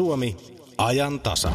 [0.00, 0.36] Suomi,
[0.78, 1.52] ajan tasa.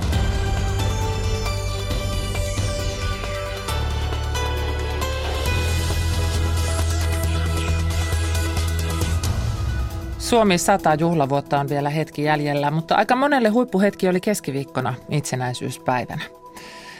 [10.20, 16.24] Suomi 100 juhlavuotta on vielä hetki jäljellä, mutta aika monelle huippuhetki oli keskiviikkona itsenäisyyspäivänä.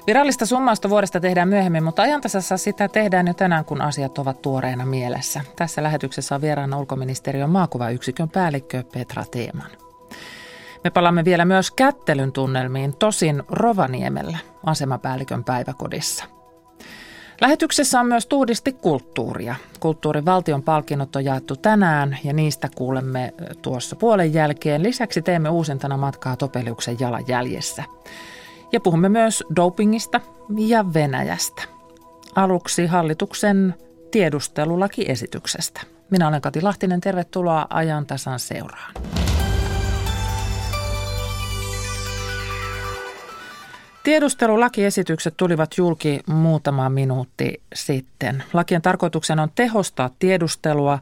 [0.08, 4.86] Virallista summausta vuodesta tehdään myöhemmin, mutta ajantasassa sitä tehdään jo tänään, kun asiat ovat tuoreena
[4.86, 5.42] mielessä.
[5.56, 9.81] Tässä lähetyksessä on vieraana ulkoministeriön maakuvayksikön päällikkö Petra Teeman.
[10.84, 16.26] Me palaamme vielä myös kättelyn tunnelmiin, tosin Rovaniemellä, asemapäällikön päiväkodissa.
[17.42, 19.56] Lähetyksessä on myös tuhdisti kulttuuria.
[19.80, 24.84] Kulttuurin valtion palkinnot on jaettu tänään ja niistä kuulemme tuossa puolen jälkeen.
[24.84, 27.84] Lisäksi teemme uusintana matkaa Topeliuksen jalanjäljessä.
[28.72, 30.22] Ja puhumme myös dopingista
[30.58, 31.64] ja Venäjästä.
[32.36, 33.76] Aluksi hallituksen
[34.12, 35.82] tiedustelulakiesityksestä.
[36.10, 38.94] Minä olen Kati Lahtinen, tervetuloa ajan tasan seuraan.
[44.04, 48.44] Tiedustelulakiesitykset tulivat julki muutama minuutti sitten.
[48.54, 51.00] Lakien tarkoituksena on tehostaa tiedustelua,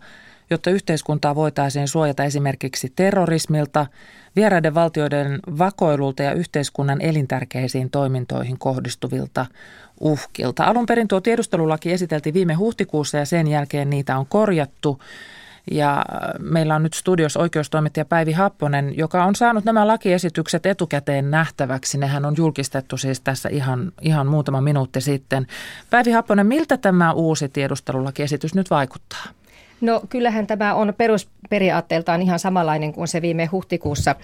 [0.50, 3.86] jotta yhteiskuntaa voitaisiin suojata esimerkiksi terrorismilta,
[4.36, 9.46] vieraiden valtioiden vakoilulta ja yhteiskunnan elintärkeisiin toimintoihin kohdistuvilta
[10.00, 10.64] uhkilta.
[10.64, 15.00] Alun perin tuo tiedustelulaki esiteltiin viime huhtikuussa ja sen jälkeen niitä on korjattu.
[15.72, 16.06] Ja
[16.40, 21.98] meillä on nyt studios oikeustoimittaja Päivi Happonen, joka on saanut nämä lakiesitykset etukäteen nähtäväksi.
[21.98, 25.48] Nehän on julkistettu siis tässä ihan, ihan muutama minuutti sitten.
[25.90, 29.24] Päivi Happonen, miltä tämä uusi tiedustelulakiesitys nyt vaikuttaa?
[29.82, 34.16] No kyllähän tämä on perusperiaatteeltaan ihan samanlainen kuin se viime huhtikuussa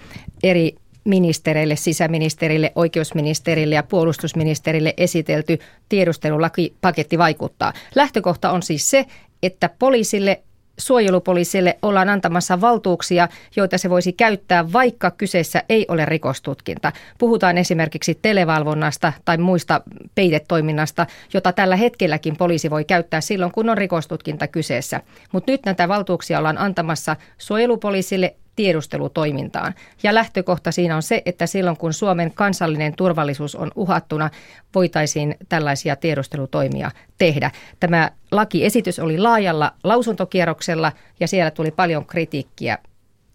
[0.42, 7.72] eri ministereille, sisäministerille, oikeusministerille ja puolustusministerille esitelty tiedustelulakipaketti vaikuttaa.
[7.94, 9.06] Lähtökohta on siis se,
[9.42, 10.42] että poliisille
[10.78, 16.92] suojelupoliisille ollaan antamassa valtuuksia, joita se voisi käyttää, vaikka kyseessä ei ole rikostutkinta.
[17.18, 19.80] Puhutaan esimerkiksi televalvonnasta tai muista
[20.14, 25.00] peitetoiminnasta, jota tällä hetkelläkin poliisi voi käyttää silloin, kun on rikostutkinta kyseessä.
[25.32, 29.74] Mutta nyt näitä valtuuksia ollaan antamassa suojelupoliisille tiedustelutoimintaan.
[30.02, 34.30] Ja lähtökohta siinä on se, että silloin kun Suomen kansallinen turvallisuus on uhattuna,
[34.74, 37.50] voitaisiin tällaisia tiedustelutoimia tehdä.
[37.80, 42.78] Tämä lakiesitys oli laajalla lausuntokierroksella ja siellä tuli paljon kritiikkiä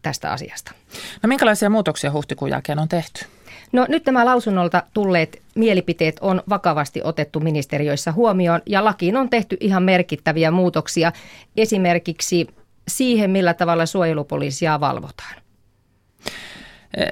[0.01, 0.71] tästä asiasta.
[1.23, 3.25] No minkälaisia muutoksia huhtikuun jälkeen on tehty?
[3.71, 9.57] No nyt nämä lausunnolta tulleet mielipiteet on vakavasti otettu ministeriöissä huomioon ja lakiin on tehty
[9.59, 11.11] ihan merkittäviä muutoksia.
[11.57, 12.47] Esimerkiksi
[12.87, 15.41] siihen, millä tavalla suojelupoliisia valvotaan.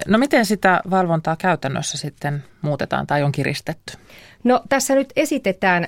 [0.08, 3.94] No miten sitä valvontaa käytännössä sitten muutetaan tai on kiristetty?
[4.44, 5.88] No tässä nyt esitetään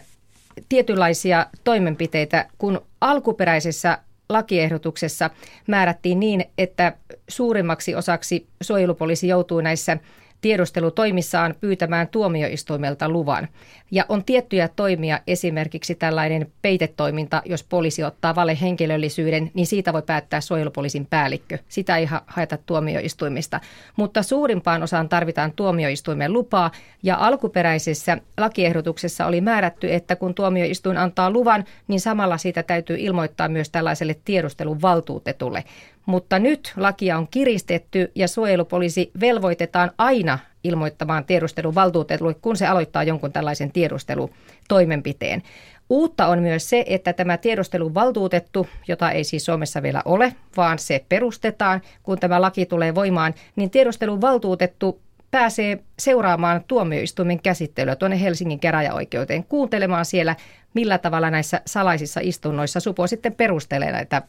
[0.70, 3.98] tietynlaisia toimenpiteitä, kun alkuperäisessä
[4.30, 5.30] lakiehdotuksessa
[5.68, 6.94] määrättiin niin, että
[7.28, 9.98] suurimmaksi osaksi suojelupoliisi joutuu näissä
[10.42, 13.48] tiedustelutoimissaan pyytämään tuomioistuimelta luvan.
[13.92, 20.42] Ja on tiettyjä toimia, esimerkiksi tällainen peitetoiminta, jos poliisi ottaa valehenkilöllisyyden, niin siitä voi päättää
[20.42, 21.58] suojelupoliisin päällikkö.
[21.68, 23.60] Sitä ei haeta tuomioistuimista.
[23.96, 26.72] Mutta suurimpaan osaan tarvitaan tuomioistuimen lupaa,
[27.04, 33.48] ja alkuperäisessä lakiehdotuksessa oli määrätty, että kun tuomioistuin antaa luvan, niin samalla siitä täytyy ilmoittaa
[33.48, 35.64] myös tällaiselle tiedustelun valtuutetulle.
[36.06, 43.32] Mutta nyt lakia on kiristetty ja suojelupoliisi velvoitetaan aina ilmoittamaan tiedusteluvaltuutetulle, kun se aloittaa jonkun
[43.32, 45.44] tällaisen tiedustelutoimenpiteen.
[45.90, 51.06] Uutta on myös se, että tämä tiedusteluvaltuutettu, jota ei siis Suomessa vielä ole, vaan se
[51.10, 55.02] perustetaan, kun tämä laki tulee voimaan, niin tiedusteluvaltuutettu
[55.32, 60.36] pääsee seuraamaan tuomioistuimen käsittelyä tuonne Helsingin käräjäoikeuteen, kuuntelemaan siellä,
[60.74, 64.22] millä tavalla näissä salaisissa istunnoissa Supo sitten perustelee näitä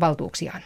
[0.00, 0.62] valtuuksiaan.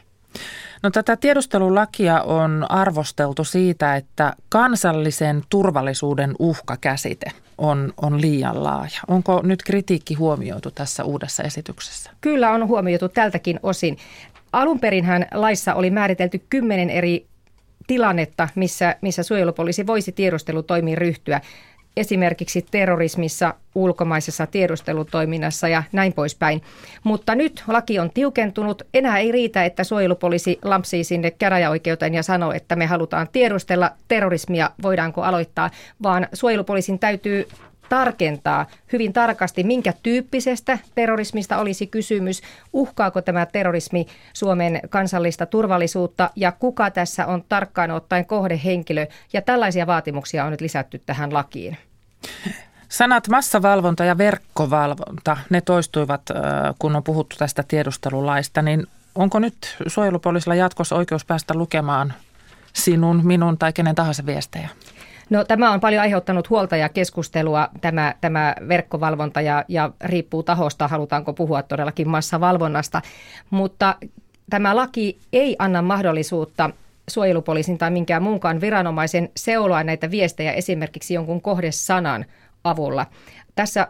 [0.82, 7.26] No tätä tiedustelulakia on arvosteltu siitä, että kansallisen turvallisuuden uhkakäsite
[7.59, 9.00] on, on liian laaja.
[9.09, 12.10] Onko nyt kritiikki huomioitu tässä uudessa esityksessä?
[12.21, 13.97] Kyllä on huomioitu tältäkin osin.
[14.53, 17.26] Alunperinhän laissa oli määritelty kymmenen eri
[17.87, 21.41] tilannetta, missä, missä suojelupoliisi voisi tiedustelutoimiin ryhtyä
[21.97, 26.62] esimerkiksi terrorismissa, ulkomaisessa tiedustelutoiminnassa ja näin poispäin.
[27.04, 28.83] Mutta nyt laki on tiukentunut.
[28.94, 34.71] Enää ei riitä, että suojelupoliisi lampsii sinne käräjäoikeuteen ja sanoo, että me halutaan tiedustella terrorismia,
[34.83, 35.71] voidaanko aloittaa,
[36.03, 37.48] vaan suojelupoliisin täytyy
[37.92, 42.42] tarkentaa hyvin tarkasti, minkä tyyppisestä terrorismista olisi kysymys,
[42.72, 49.06] uhkaako tämä terrorismi Suomen kansallista turvallisuutta ja kuka tässä on tarkkaan ottaen kohdehenkilö.
[49.33, 51.77] Ja tällaisia vaatimuksia on nyt lisätty tähän lakiin.
[52.89, 56.22] Sanat massavalvonta ja verkkovalvonta, ne toistuivat,
[56.78, 62.15] kun on puhuttu tästä tiedustelulaista, niin onko nyt suojelupoliisilla jatkossa oikeus päästä lukemaan
[62.72, 64.68] sinun, minun tai kenen tahansa viestejä?
[65.32, 70.88] No tämä on paljon aiheuttanut huolta ja keskustelua, tämä, tämä verkkovalvonta ja, ja riippuu tahosta,
[70.88, 73.02] halutaanko puhua todellakin massavalvonnasta,
[73.50, 73.96] mutta
[74.50, 76.70] tämä laki ei anna mahdollisuutta
[77.10, 82.24] suojelupoliisin tai minkään muunkaan viranomaisen seuloa näitä viestejä esimerkiksi jonkun kohdesanan
[82.64, 83.06] avulla.
[83.54, 83.88] Tässä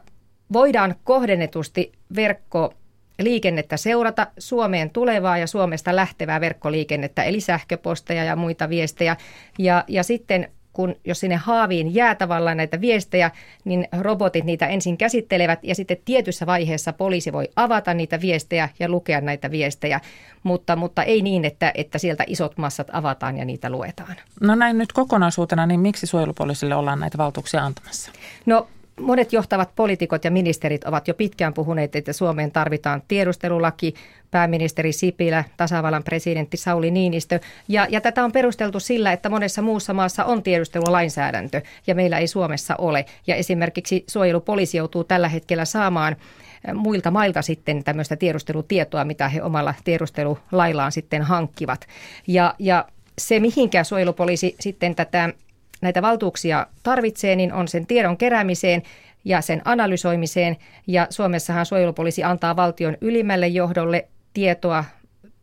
[0.53, 2.75] voidaan kohdennetusti verkko
[3.19, 9.17] liikennettä seurata, Suomeen tulevaa ja Suomesta lähtevää verkkoliikennettä, eli sähköposteja ja muita viestejä.
[9.59, 13.31] Ja, ja sitten kun jos sinne haaviin jää tavallaan näitä viestejä,
[13.65, 18.89] niin robotit niitä ensin käsittelevät ja sitten tietyssä vaiheessa poliisi voi avata niitä viestejä ja
[18.89, 20.01] lukea näitä viestejä,
[20.43, 24.17] mutta, mutta ei niin, että, että sieltä isot massat avataan ja niitä luetaan.
[24.41, 28.13] No näin nyt kokonaisuutena, niin miksi suojelupoliisille ollaan näitä valtuuksia antamassa?
[28.47, 28.69] No
[29.01, 33.95] Monet johtavat poliitikot ja ministerit ovat jo pitkään puhuneet, että Suomeen tarvitaan tiedustelulaki,
[34.31, 37.41] pääministeri Sipilä, tasavallan presidentti Sauli Niinistö.
[37.69, 42.27] Ja, ja tätä on perusteltu sillä, että monessa muussa maassa on tiedustelulainsäädäntö ja meillä ei
[42.27, 43.05] Suomessa ole.
[43.27, 46.13] Ja esimerkiksi suojelupoliisi joutuu tällä hetkellä saamaan
[46.69, 51.87] eh, muilta mailta sitten tämmöistä tiedustelutietoa, mitä he omalla tiedustelulaillaan sitten hankkivat.
[52.27, 52.85] Ja, ja
[53.19, 55.31] se, mihinkä suojelupoliisi sitten tätä
[55.83, 58.83] näitä valtuuksia tarvitsee, niin on sen tiedon keräämiseen
[59.25, 60.57] ja sen analysoimiseen.
[60.87, 64.85] Ja Suomessahan suojelupoliisi antaa valtion ylimmälle johdolle tietoa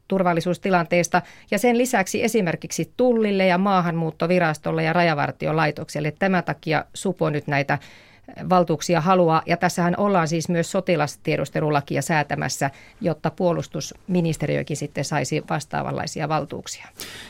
[0.07, 1.21] turvallisuustilanteesta
[1.51, 6.13] ja sen lisäksi esimerkiksi Tullille ja Maahanmuuttovirastolle ja Rajavartiolaitokselle.
[6.19, 7.77] Tämän takia Supo nyt näitä
[8.49, 9.41] valtuuksia haluaa.
[9.45, 12.69] Ja tässähän ollaan siis myös sotilastiedustelulakia säätämässä,
[13.01, 16.85] jotta puolustusministeriökin sitten saisi vastaavanlaisia valtuuksia.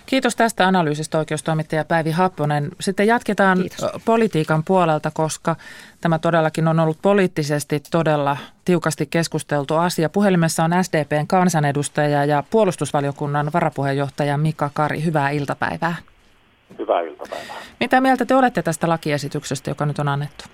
[0.05, 2.69] Kiitos tästä analyysistä oikeustoimittaja Päivi Happonen.
[2.79, 3.91] Sitten jatketaan Kiitos.
[4.05, 5.55] politiikan puolelta, koska
[6.01, 10.09] tämä todellakin on ollut poliittisesti todella tiukasti keskusteltu asia.
[10.09, 15.03] Puhelimessa on SDPn kansanedustaja ja puolustusvaliokunnan varapuheenjohtaja Mika Kari.
[15.03, 15.95] Hyvää iltapäivää.
[16.77, 17.55] Hyvää iltapäivää.
[17.79, 20.45] Mitä mieltä te olette tästä lakiesityksestä, joka nyt on annettu?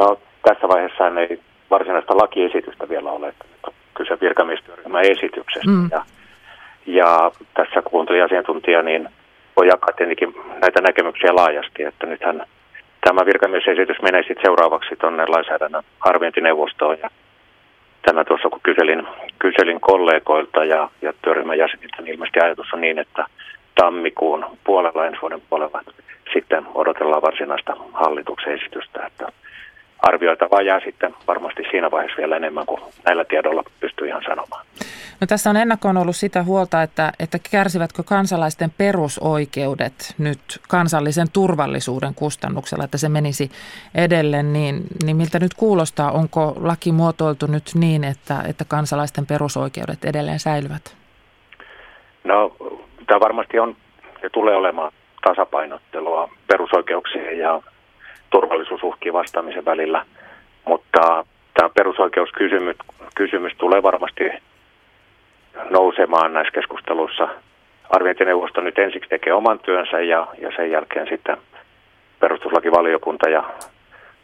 [0.00, 3.34] No tässä vaiheessa ei varsinaista lakiesitystä vielä ole.
[3.94, 5.70] Kyse virkamiestyöryhmän esityksestä.
[5.70, 5.88] Mm.
[5.92, 6.04] Ja,
[6.86, 9.08] ja tässä kuuntelin asiantuntija, niin
[9.56, 12.46] voi jakaa tietenkin näitä näkemyksiä laajasti, että nythän
[13.00, 16.98] tämä virkamiesesitys menee sitten seuraavaksi tuonne lainsäädännön arviointineuvostoon.
[17.02, 17.10] Ja
[18.02, 19.06] tämä tuossa kun kyselin,
[19.38, 23.26] kyselin kollegoilta ja, ja työryhmän jäseniltä, niin ilmeisesti ajatus on niin, että
[23.80, 25.80] tammikuun puolella ensi vuoden puolella
[26.32, 29.32] sitten odotellaan varsinaista hallituksen esitystä, että
[30.02, 34.66] arvioitavaa jää sitten varmasti siinä vaiheessa vielä enemmän kuin näillä tiedoilla pystyy ihan sanomaan.
[35.20, 42.14] No tässä on ennakkoon ollut sitä huolta, että, että kärsivätkö kansalaisten perusoikeudet nyt kansallisen turvallisuuden
[42.14, 43.50] kustannuksella, että se menisi
[43.94, 46.12] edelleen, niin, niin miltä nyt kuulostaa?
[46.12, 50.96] Onko laki muotoiltu nyt niin, että, että kansalaisten perusoikeudet edelleen säilyvät?
[52.24, 52.56] No
[53.06, 53.76] tämä varmasti on
[54.22, 54.92] ja tulee olemaan
[55.22, 57.62] tasapainottelua perusoikeuksien ja
[58.30, 60.06] turvallisuusuhkiin vastaamisen välillä.
[60.64, 61.24] Mutta
[61.54, 62.76] tämä perusoikeuskysymys
[63.14, 64.24] kysymys tulee varmasti
[65.70, 67.28] nousemaan näissä keskusteluissa.
[67.90, 71.36] Arviointineuvosto nyt ensiksi tekee oman työnsä ja, ja sen jälkeen sitten
[72.20, 73.44] perustuslakivaliokunta ja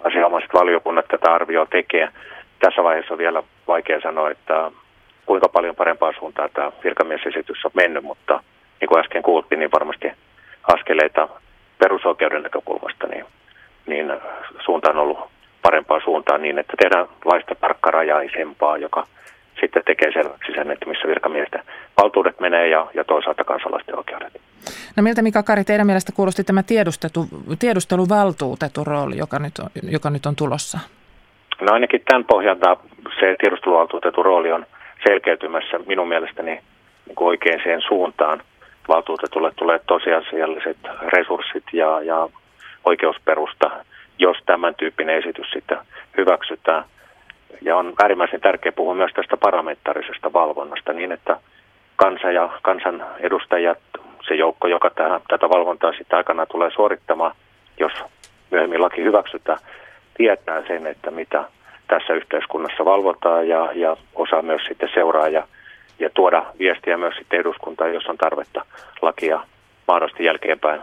[0.04, 2.08] asianomaiset valiokunnat tätä arvioa tekee.
[2.58, 4.70] Tässä vaiheessa on vielä vaikea sanoa, että
[5.26, 8.40] kuinka paljon parempaa suuntaan tämä virkamiesesitys on mennyt, mutta
[8.80, 10.12] niin kuin äsken kuultiin, niin varmasti
[10.72, 11.28] askeleita
[11.78, 13.24] perusoikeuden näkökulmasta niin
[13.86, 14.12] niin
[14.64, 15.18] suunta on ollut
[15.62, 19.06] parempaa suuntaan niin, että tehdään laista tarkkarajaisempaa, joka
[19.60, 21.62] sitten tekee selväksi sen, että missä virkamiesten
[22.02, 24.40] valtuudet menee ja, ja toisaalta kansalaisten oikeudet.
[24.96, 26.62] No miltä Mika Kari teidän mielestä kuulosti tämä
[27.58, 30.78] tiedusteluvaltuutetun rooli, joka nyt, on, joka nyt on tulossa?
[31.60, 32.76] No ainakin tämän pohjalta
[33.20, 34.66] se tiedusteluvaltuutetun rooli on
[35.08, 36.50] selkeytymässä minun mielestäni
[37.06, 38.42] niin kuin oikeaan suuntaan.
[38.88, 40.76] Valtuutetulle tulee tosiasialliset
[41.12, 42.28] resurssit ja, ja
[42.86, 43.70] oikeusperusta,
[44.18, 45.78] jos tämän tyyppinen esitys sitten
[46.16, 46.84] hyväksytään.
[47.62, 51.40] Ja on äärimmäisen tärkeää puhua myös tästä parlamentaarisesta valvonnasta niin, että
[51.96, 53.78] kansa ja kansan edustajat,
[54.28, 57.32] se joukko, joka tähän, tätä valvontaa sitten aikana tulee suorittamaan,
[57.80, 57.92] jos
[58.50, 59.58] myöhemmin laki hyväksytään,
[60.16, 61.44] tietää sen, että mitä
[61.88, 65.48] tässä yhteiskunnassa valvotaan ja, ja osaa myös sitten seuraa ja,
[65.98, 68.64] ja tuoda viestiä myös sitten eduskuntaan, jos on tarvetta
[69.02, 69.40] lakia
[69.88, 70.80] mahdollisesti jälkeenpäin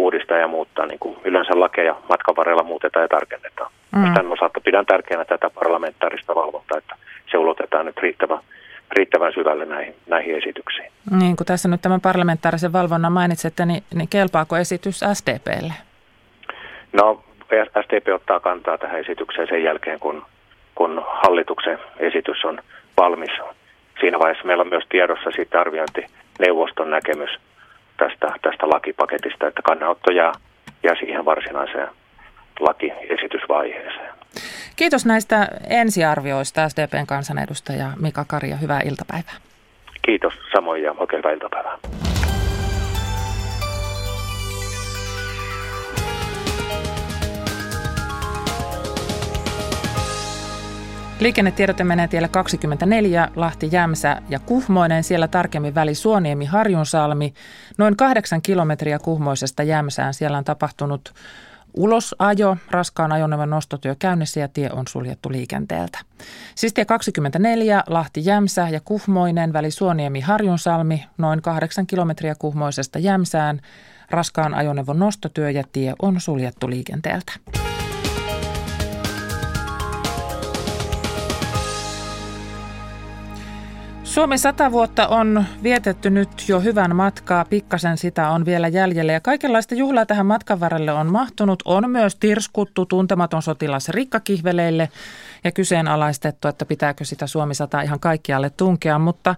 [0.00, 3.70] uudistaa ja muuttaa, niin kuin yleensä lakeja matkan varrella muutetaan ja tarkennetaan.
[3.96, 4.14] Mm.
[4.14, 6.96] Tämän osalta pidän tärkeänä tätä parlamentaarista valvontaa, että
[7.30, 8.38] se ulotetaan nyt riittävän,
[8.92, 10.92] riittävän syvälle näihin, näihin esityksiin.
[11.18, 15.72] Niin, kun tässä nyt tämän parlamentaarisen valvonnan mainitsette, niin, niin kelpaako esitys SDPlle?
[16.92, 17.22] No,
[17.82, 20.22] SDP ottaa kantaa tähän esitykseen sen jälkeen, kun,
[20.74, 22.58] kun hallituksen esitys on
[22.96, 23.30] valmis.
[24.00, 27.30] Siinä vaiheessa meillä on myös tiedossa sitten arviointineuvoston näkemys–
[28.00, 30.32] tästä, tästä lakipaketista, että kannanotto jää,
[30.82, 31.88] jää siihen varsinaiseen
[32.60, 34.10] lakiesitysvaiheeseen.
[34.76, 39.34] Kiitos näistä ensiarvioista SDPn kansanedustaja Mika Kari ja hyvää iltapäivää.
[40.02, 41.78] Kiitos samoin ja oikein hyvää iltapäivää.
[51.20, 55.04] Liikennetiedote menee tiellä 24, Lahti, Jämsä ja Kuhmoinen.
[55.04, 57.34] Siellä tarkemmin väli Suoniemi, Harjunsalmi.
[57.78, 60.14] Noin kahdeksan kilometriä Kuhmoisesta Jämsään.
[60.14, 61.14] Siellä on tapahtunut
[61.74, 65.98] ulosajo, raskaan ajoneuvon nostotyö käynnissä ja tie on suljettu liikenteeltä.
[66.54, 71.04] Siis tie 24, Lahti, Jämsä ja Kuhmoinen, väli Suoniemi, Harjunsalmi.
[71.18, 73.60] Noin kahdeksan kilometriä Kuhmoisesta Jämsään.
[74.10, 77.32] Raskaan ajoneuvon nostotyö ja tie on suljettu liikenteeltä.
[84.10, 89.12] Suomi 100 vuotta on vietetty nyt jo hyvän matkaa, pikkasen sitä on vielä jäljellä.
[89.12, 91.62] Ja kaikenlaista juhlaa tähän matkan varrelle on mahtunut.
[91.64, 94.88] On myös tirskuttu tuntematon sotilas rikkakihveleille
[95.44, 99.34] ja kyseenalaistettu, että pitääkö sitä Suomi 100 ihan kaikkialle tunkea, mutta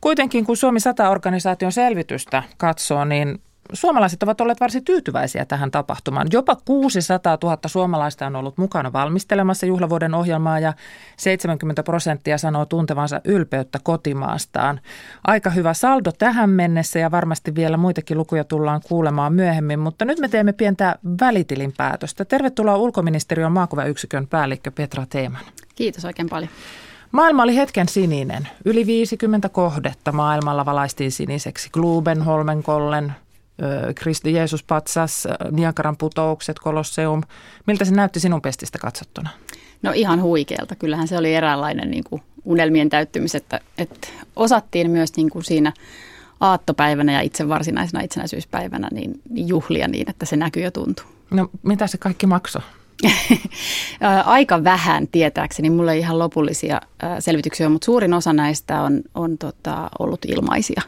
[0.00, 3.40] kuitenkin kun Suomi 100-organisaation selvitystä katsoo, niin
[3.72, 6.26] suomalaiset ovat olleet varsin tyytyväisiä tähän tapahtumaan.
[6.32, 10.72] Jopa 600 000 suomalaista on ollut mukana valmistelemassa juhlavuoden ohjelmaa ja
[11.16, 14.80] 70 prosenttia sanoo tuntevansa ylpeyttä kotimaastaan.
[15.24, 20.18] Aika hyvä saldo tähän mennessä ja varmasti vielä muitakin lukuja tullaan kuulemaan myöhemmin, mutta nyt
[20.18, 22.24] me teemme pientä välitilinpäätöstä.
[22.24, 25.42] Tervetuloa ulkoministeriön maakuvayksikön päällikkö Petra Teeman.
[25.74, 26.50] Kiitos oikein paljon.
[27.12, 28.48] Maailma oli hetken sininen.
[28.64, 31.70] Yli 50 kohdetta maailmalla valaistiin siniseksi.
[31.72, 33.12] Gluben, Holmenkollen,
[33.94, 37.22] Kristi Jeesus patsas, Niagaran putoukset, Kolosseum.
[37.66, 39.30] Miltä se näytti sinun pestistä katsottuna?
[39.82, 40.74] No ihan huikealta.
[40.76, 45.72] Kyllähän se oli eräänlainen niin kuin unelmien täyttymys, että, että osattiin myös niin kuin siinä
[46.40, 51.04] aattopäivänä ja itse varsinaisena itsenäisyyspäivänä niin juhlia niin, että se näkyy ja tuntuu.
[51.30, 52.62] No mitä se kaikki maksoi?
[54.24, 56.80] Aika vähän tietääkseni, mulla ei ihan lopullisia
[57.18, 60.82] selvityksiä, mutta suurin osa näistä on, on tota, ollut ilmaisia.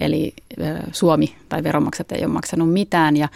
[0.00, 0.34] Eli
[0.92, 3.28] Suomi tai veronmaksajat ei ole maksanut mitään ja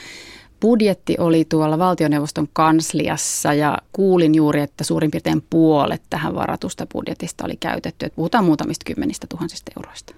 [0.63, 7.45] budjetti oli tuolla valtioneuvoston kansliassa ja kuulin juuri, että suurin piirtein puolet tähän varatusta budjetista
[7.45, 8.07] oli käytetty.
[8.07, 10.15] Että puhutaan muutamista kymmenistä tuhansista euroista.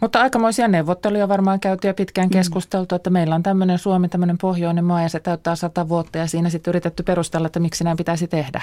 [0.00, 2.32] Mutta aikamoisia neuvotteluja varmaan käyty ja pitkään mm.
[2.32, 6.26] keskusteltu, että meillä on tämmöinen Suomi, tämmöinen pohjoinen maa ja se täyttää sata vuotta ja
[6.26, 8.62] siinä sitten yritetty perustella, että miksi näin pitäisi tehdä.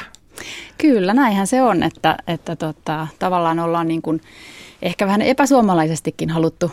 [0.78, 4.22] Kyllä, näinhän se on, että, että tota, tavallaan ollaan niin kuin
[4.82, 6.72] ehkä vähän epäsuomalaisestikin haluttu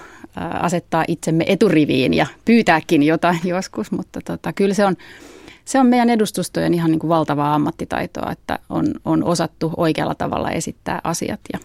[0.60, 4.96] asettaa itsemme eturiviin ja pyytääkin jotain joskus, mutta tota, kyllä se on,
[5.64, 10.50] se on meidän edustustojen ihan niin kuin valtavaa ammattitaitoa, että on, on osattu oikealla tavalla
[10.50, 11.58] esittää asiat ja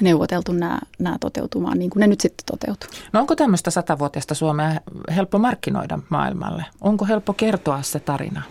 [0.00, 2.88] neuvoteltu nämä, nämä toteutumaan niin kuin ne nyt sitten toteutuu.
[3.12, 4.80] No onko tämmöistä satavuotiaista Suomea
[5.16, 6.64] helppo markkinoida maailmalle?
[6.80, 8.42] Onko helppo kertoa se tarina?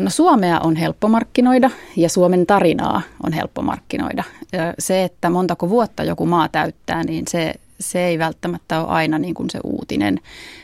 [0.00, 4.24] No Suomea on helppo markkinoida ja Suomen tarinaa on helppo markkinoida.
[4.78, 9.34] Se, että montako vuotta joku maa täyttää, niin se, se ei välttämättä ole aina niin
[9.34, 10.20] kuin se uutinen.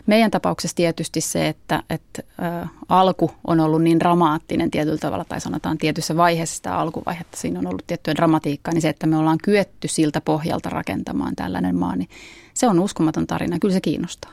[0.07, 5.41] Meidän tapauksessa tietysti se, että, että ä, alku on ollut niin dramaattinen tietyllä tavalla, tai
[5.41, 9.39] sanotaan tietyssä vaiheessa sitä alkuvaihetta, siinä on ollut tiettyä dramatiikkaa, niin se, että me ollaan
[9.45, 12.09] kyetty siltä pohjalta rakentamaan tällainen maa, niin
[12.55, 13.59] se on uskomaton tarina.
[13.59, 14.31] Kyllä se kiinnostaa.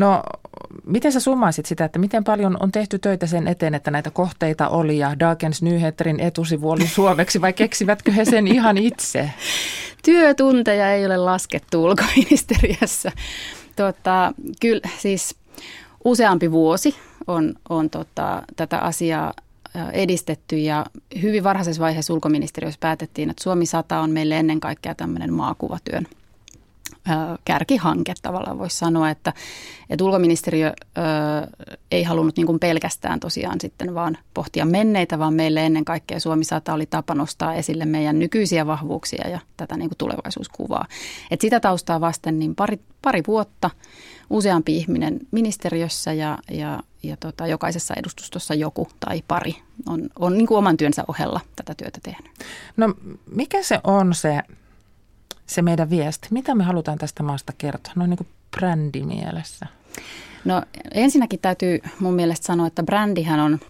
[0.00, 0.22] No,
[0.84, 4.68] miten sä summaisit sitä, että miten paljon on tehty töitä sen eteen, että näitä kohteita
[4.68, 9.30] oli ja Dagens Nyheterin etusivu oli suomeksi vai keksivätkö he sen ihan itse?
[10.04, 13.12] Työtunteja ei ole laskettu ulkoministeriössä.
[13.76, 15.36] Tota, kyllä siis
[16.04, 19.32] useampi vuosi on, on tota, tätä asiaa
[19.92, 20.86] edistetty ja
[21.22, 26.06] hyvin varhaisessa vaiheessa ulkoministeriössä päätettiin, että Suomi 100 on meille ennen kaikkea tämmöinen maakuvatyön
[27.44, 29.32] kärkihanke tavallaan voisi sanoa, että,
[29.90, 31.02] että ulkoministeriö ö,
[31.90, 36.74] ei halunnut niin pelkästään tosiaan sitten vaan pohtia menneitä, vaan meille ennen kaikkea Suomi 100
[36.74, 40.86] oli tapa nostaa esille meidän nykyisiä vahvuuksia ja tätä niin kuin tulevaisuuskuvaa.
[41.30, 43.70] Et sitä taustaa vasten niin pari, pari vuotta
[44.30, 50.46] useampi ihminen ministeriössä ja, ja, ja tota, jokaisessa edustustossa joku tai pari on, on niin
[50.46, 52.30] kuin oman työnsä ohella tätä työtä tehnyt.
[52.76, 52.94] No
[53.30, 54.40] mikä se on se
[55.46, 56.28] se meidän viesti?
[56.30, 57.92] Mitä me halutaan tästä maasta kertoa?
[57.96, 59.66] No niin kuin brändimielessä.
[60.44, 60.62] No
[60.94, 63.60] ensinnäkin täytyy mun mielestä sanoa, että brändihän on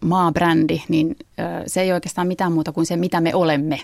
[0.00, 1.16] maabrändi, niin
[1.66, 3.80] se ei oikeastaan mitään muuta kuin se, mitä me olemme.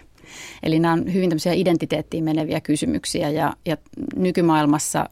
[0.62, 3.76] Eli nämä on hyvin tämmöisiä identiteettiin meneviä kysymyksiä ja, ja
[4.16, 5.08] nykymaailmassa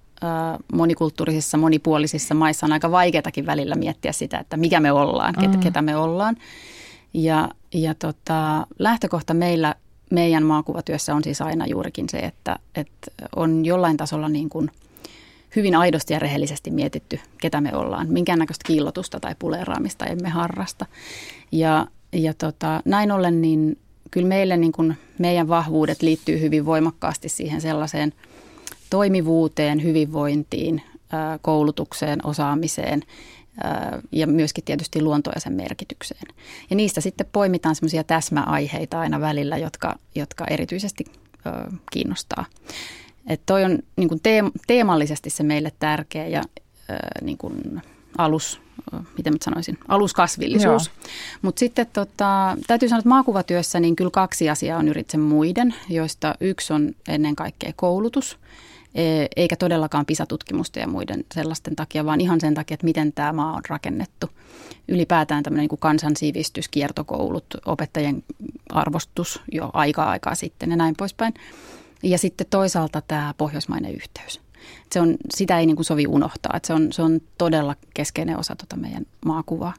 [0.73, 5.61] monikulttuurisissa, monipuolisissa maissa on aika vaikeatakin välillä miettiä sitä, että mikä me ollaan, ketä, mm.
[5.61, 6.37] ketä me ollaan.
[7.15, 9.75] Ja, ja tota, lähtökohta meillä
[10.11, 14.71] meidän maakuvatyössä on siis aina juurikin se, että, että on jollain tasolla niin kuin
[15.57, 18.09] hyvin aidosti ja rehellisesti mietitty, ketä me ollaan.
[18.09, 20.87] Minkäännäköistä kiillotusta tai puleeraamista emme harrasta.
[21.53, 23.79] Ja, ja tota, näin ollen niin
[24.11, 28.13] kyllä meille niin kuin meidän vahvuudet liittyy hyvin voimakkaasti siihen sellaiseen
[28.91, 30.83] toimivuuteen, hyvinvointiin,
[31.43, 33.03] koulutukseen, osaamiseen
[34.13, 36.35] ja myöskin tietysti luontoon ja sen merkitykseen.
[36.71, 41.05] Ja niistä sitten poimitaan semmoisia täsmäaiheita aina välillä, jotka, jotka erityisesti
[41.93, 42.45] kiinnostaa.
[43.27, 44.21] Että toi on niin kuin
[44.67, 46.43] teemallisesti se meille tärkeä ja
[47.23, 47.83] niin kuin
[48.19, 48.61] alus,
[49.17, 50.91] miten mä sanoisin, aluskasvillisuus.
[51.43, 56.35] Mutta sitten tota, täytyy sanoa, että maakuvatyössä niin kyllä kaksi asiaa on yritse muiden, joista
[56.41, 58.39] yksi on ennen kaikkea koulutus,
[59.37, 63.57] eikä todellakaan PISA-tutkimusta ja muiden sellaisten takia, vaan ihan sen takia, että miten tämä maa
[63.57, 64.31] on rakennettu.
[64.89, 68.23] Ylipäätään tämmöinen niin kansansivistys, kiertokoulut, opettajien
[68.69, 71.35] arvostus jo aikaa aikaa sitten ja näin poispäin.
[72.03, 74.41] Ja sitten toisaalta tämä pohjoismainen yhteys.
[74.93, 78.39] Se on, sitä ei niin kuin sovi unohtaa, että se on, se on todella keskeinen
[78.39, 79.75] osa tuota meidän maakuvaa.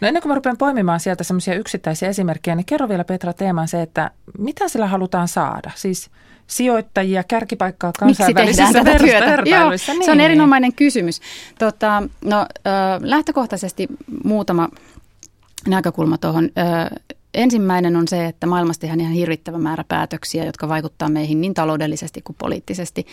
[0.00, 3.68] No ennen kuin mä rupean poimimaan sieltä semmoisia yksittäisiä esimerkkejä, niin kerro vielä Petra teemaan
[3.68, 5.70] se, että mitä sillä halutaan saada?
[5.74, 6.10] Siis
[6.46, 8.78] sijoittajia, kärkipaikkaa kansainvälisissä?
[9.50, 9.78] Joo, niin.
[9.78, 10.20] Se on niin.
[10.20, 11.20] erinomainen kysymys.
[11.58, 12.46] Tota, no,
[13.00, 13.88] lähtökohtaisesti
[14.24, 14.68] muutama
[15.68, 16.50] näkökulma tuohon.
[17.34, 22.22] Ensimmäinen on se, että maailmassa tehdään ihan hirvittävä määrä päätöksiä, jotka vaikuttaa meihin niin taloudellisesti
[22.22, 23.06] kuin poliittisesti.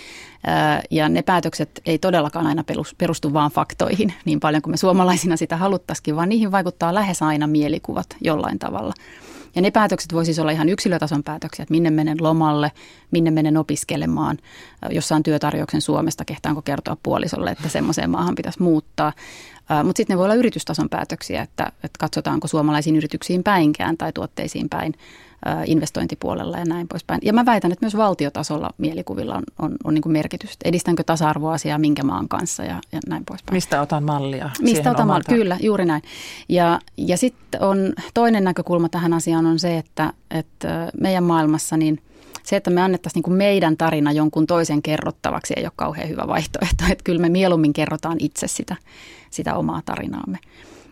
[0.91, 2.63] Ja ne päätökset ei todellakaan aina
[2.97, 7.47] perustu vaan faktoihin niin paljon kuin me suomalaisina sitä haluttaisikin, vaan niihin vaikuttaa lähes aina
[7.47, 8.93] mielikuvat jollain tavalla.
[9.55, 12.71] Ja ne päätökset voi siis olla ihan yksilötason päätöksiä, että minne menen lomalle,
[13.11, 14.37] minne menen opiskelemaan,
[14.89, 19.13] jossain työtarjouksen Suomesta, kehtaanko kertoa puolisolle, että semmoiseen maahan pitäisi muuttaa.
[19.83, 24.69] Mutta sitten ne voi olla yritystason päätöksiä, että, että katsotaanko suomalaisiin yrityksiin päinkään tai tuotteisiin
[24.69, 24.93] päin
[25.65, 27.19] investointipuolella ja näin poispäin.
[27.23, 30.69] Ja mä väitän, että myös valtiotasolla mielikuvilla on, on, on niin merkitystä.
[30.69, 33.55] Edistänkö tasa-arvoasiaa minkä maan kanssa ja, ja näin poispäin.
[33.55, 34.49] Mistä otan mallia?
[34.61, 36.01] Mistä otan mallia, kyllä, juuri näin.
[36.49, 42.01] Ja, ja sitten on toinen näkökulma tähän asiaan on se, että, että meidän maailmassa niin–
[42.45, 46.83] se, että me annettaisiin niin meidän tarina jonkun toisen kerrottavaksi ei ole kauhean hyvä vaihtoehto.
[46.91, 48.75] Että kyllä me mieluummin kerrotaan itse sitä,
[49.29, 50.37] sitä omaa tarinaamme.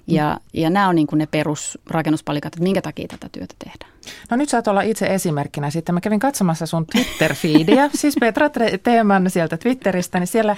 [0.07, 0.61] Ja, mm.
[0.61, 3.93] ja nämä on niin kuin ne perusrakennuspalikat, että minkä takia tätä työtä tehdään.
[4.29, 5.95] No nyt saat olla itse esimerkkinä sitten.
[5.95, 8.49] Mä kävin katsomassa sun Twitter-feediä, siis Petra
[8.83, 10.55] Teeman sieltä Twitteristä, niin siellä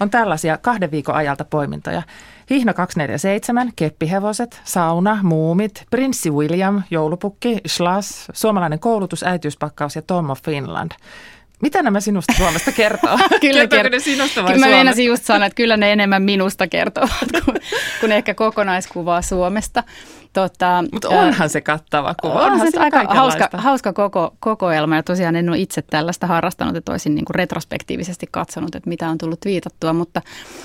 [0.00, 2.02] on tällaisia kahden viikon ajalta poimintoja.
[2.50, 10.42] Hihna 247, Keppihevoset, Sauna, Muumit, Prinssi William, Joulupukki, Schlas, Suomalainen koulutus, äitiyspakkaus ja Tom of
[10.42, 10.92] Finland.
[11.62, 13.18] Mitä nämä sinusta Suomesta kertoo?
[13.40, 17.10] kyllä kert- ne sinusta vai Mä meinasin just sanoa, että kyllä ne enemmän minusta kertovat
[17.44, 17.56] kuin,
[18.00, 19.84] kuin ehkä kokonaiskuvaa Suomesta.
[20.32, 22.32] Tota, Mutta onhan se kattava kuva.
[22.32, 26.76] Onhan, onhan se aika hauska, hauska koko, kokoelma ja tosiaan en ole itse tällaista harrastanut,
[26.76, 29.92] että olisin niin kuin retrospektiivisesti katsonut, että mitä on tullut viitattua.
[29.92, 30.22] Mutta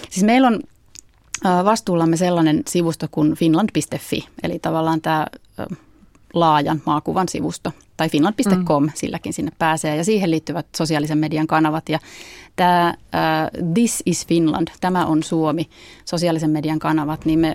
[0.10, 0.60] siis meillä on
[1.66, 5.28] vastuullamme sellainen sivusto kuin finland.fi, eli tavallaan tämä
[6.34, 8.92] laajan maakuvan sivusto, tai finland.com, mm.
[8.96, 11.90] silläkin sinne pääsee, ja siihen liittyvät sosiaalisen median kanavat.
[11.90, 12.00] Ja
[12.56, 15.70] tämä uh, This is Finland, tämä on Suomi,
[16.06, 17.54] sosiaalisen median kanavat, niin me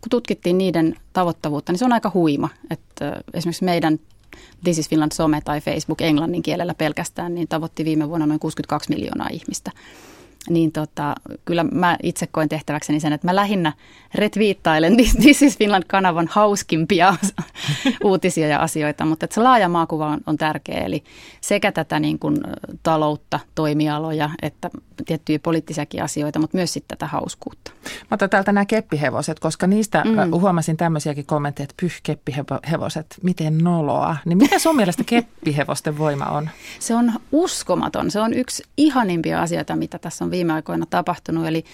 [0.00, 2.48] kun tutkittiin niiden tavoittavuutta, niin se on aika huima.
[2.70, 3.98] Että uh, esimerkiksi meidän
[4.64, 8.90] This is Finland some tai Facebook englannin kielellä pelkästään, niin tavoitti viime vuonna noin 62
[8.90, 9.70] miljoonaa ihmistä
[10.48, 13.72] niin tota, kyllä mä itse koen tehtäväkseni sen, että mä lähinnä
[14.14, 17.14] retviittailen This is Finland-kanavan hauskimpia
[18.04, 21.04] uutisia ja asioita, mutta että se laaja maakuva on, on tärkeä, eli
[21.40, 22.36] sekä tätä niin kuin,
[22.82, 24.70] taloutta, toimialoja, että
[25.06, 27.70] tiettyjä poliittisiakin asioita, mutta myös sitten tätä hauskuutta.
[27.84, 30.40] Mä otan täältä nämä keppihevoset, koska niistä mm.
[30.40, 34.16] huomasin tämmöisiäkin kommentteja, että pyh keppihevoset, miten noloa.
[34.24, 36.50] Niin mikä sun mielestä keppihevosten voima on?
[36.78, 38.10] Se on uskomaton.
[38.10, 41.46] Se on yksi ihanimpia asioita, mitä tässä on viime aikoina tapahtunut.
[41.46, 41.64] Eli,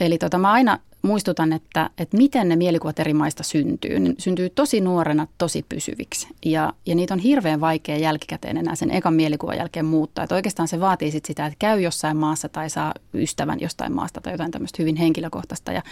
[0.00, 3.98] eli tota, mä aina muistutan, että, että miten ne mielikuvat eri maista syntyy.
[3.98, 6.28] Ne syntyy tosi nuorena, tosi pysyviksi.
[6.44, 10.24] Ja, ja niitä on hirveän vaikea jälkikäteen enää sen ekan mielikuvan jälkeen muuttaa.
[10.24, 14.20] Että oikeastaan se vaatii sit sitä, että käy jossain maassa tai saa ystävän jostain maasta
[14.20, 15.72] tai jotain tämmöistä hyvin henkilökohtaista.
[15.72, 15.82] Ja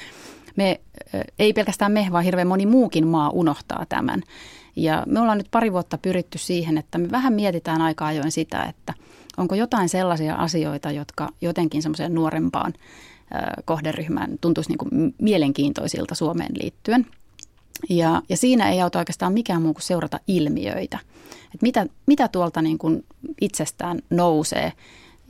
[0.57, 0.81] me,
[1.39, 4.23] ei pelkästään me, vaan hirveän moni muukin maa unohtaa tämän.
[4.77, 8.63] Ja me ollaan nyt pari vuotta pyritty siihen, että me vähän mietitään aika ajoin sitä,
[8.63, 8.95] että
[9.37, 12.73] onko jotain sellaisia asioita, jotka jotenkin semmoiseen nuorempaan
[13.65, 17.07] kohderyhmään tuntuisi niin kuin mielenkiintoisilta Suomeen liittyen.
[17.89, 20.99] Ja, ja siinä ei auta oikeastaan mikään muu kuin seurata ilmiöitä.
[21.55, 23.05] Et mitä, mitä tuolta niin kuin
[23.41, 24.73] itsestään nousee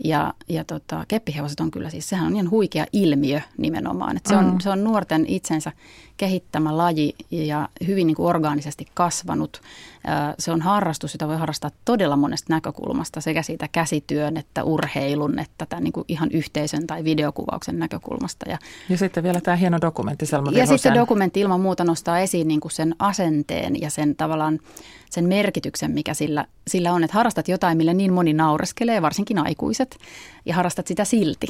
[0.04, 4.16] Ja, ja tota, keppihevoset on kyllä siis, sehän on ihan huikea ilmiö nimenomaan.
[4.16, 4.58] Et se, on, mm.
[4.58, 5.72] se on nuorten itsensä
[6.16, 9.60] kehittämä laji ja hyvin niin kuin orgaanisesti kasvanut.
[10.38, 15.66] Se on harrastus, jota voi harrastaa todella monesta näkökulmasta, sekä siitä käsityön että urheilun että
[15.66, 18.50] tämän niin kuin ihan yhteisön tai videokuvauksen näkökulmasta.
[18.50, 22.48] Ja, ja sitten vielä tämä hieno dokumentti Selma Ja sitten dokumentti ilman muuta nostaa esiin
[22.48, 24.58] niin kuin sen asenteen ja sen tavallaan
[25.10, 29.98] sen merkityksen, mikä sillä, sillä on, että harrastat jotain, millä niin moni naureskelee, varsinkin aikuiset,
[30.46, 31.46] ja harrastat sitä silti.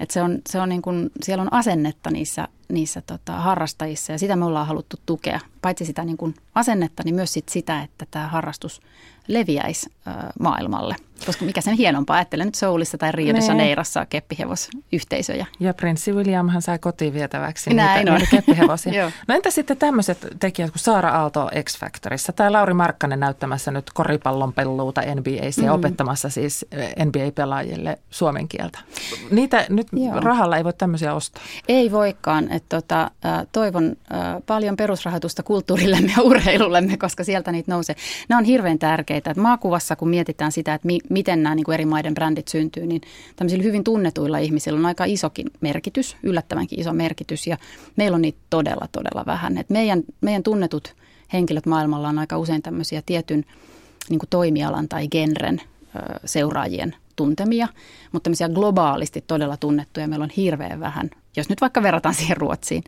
[0.00, 4.18] Et se on, se on niin kuin, siellä on asennetta niissä, niissä tota, harrastajissa ja
[4.18, 5.40] sitä me ollaan haluttu tukea.
[5.62, 8.80] Paitsi sitä niin kuin asennetta, niin myös sit sitä, että tämä harrastus
[9.28, 10.96] leviäisi ö, maailmalle.
[11.26, 13.48] Koska mikä sen hienompaa, ajattelen nyt Soulissa tai Rio de niin.
[13.48, 15.46] Janeirossa keppihevosyhteisöjä.
[15.60, 19.12] Ja prinssi William hän sai kotiin vietäväksi Näin niitä, niitä keppihevosia.
[19.28, 24.52] no entä sitten tämmöiset tekijät kuin Saara Aalto X-Factorissa tai Lauri Markkanen näyttämässä nyt koripallon
[24.52, 25.66] pelluuta NBAssä mm.
[25.66, 26.66] ja opettamassa siis
[27.04, 28.78] NBA-pelaajille suomen kieltä.
[29.30, 30.20] Niitä nyt Joo.
[30.20, 31.42] rahalla ei voi tämmöisiä ostaa.
[31.68, 32.52] Ei voikaan.
[32.52, 33.10] Että tota,
[33.52, 33.96] toivon
[34.46, 37.96] paljon perusrahoitusta kulttuurillemme ja urheilullemme, koska sieltä niitä nousee.
[38.28, 39.30] Nämä on hirveän tärkeitä.
[39.30, 42.86] Että maakuvassa, kun mietitään sitä, että mi- miten nämä niin kuin eri maiden brändit syntyy,
[42.86, 43.00] niin
[43.36, 47.46] tämmöisillä hyvin tunnetuilla ihmisillä on aika isokin merkitys, yllättävänkin iso merkitys.
[47.46, 47.56] Ja
[47.96, 49.58] meillä on niitä todella, todella vähän.
[49.58, 50.94] Et meidän, meidän tunnetut
[51.32, 53.44] henkilöt maailmalla on aika usein tämmöisiä tietyn
[54.08, 55.60] niin kuin toimialan tai genren
[56.24, 57.68] seuraajien tuntemia,
[58.12, 62.84] mutta tämmöisiä globaalisti todella tunnettuja meillä on hirveän vähän, jos nyt vaikka verrataan siihen Ruotsiin.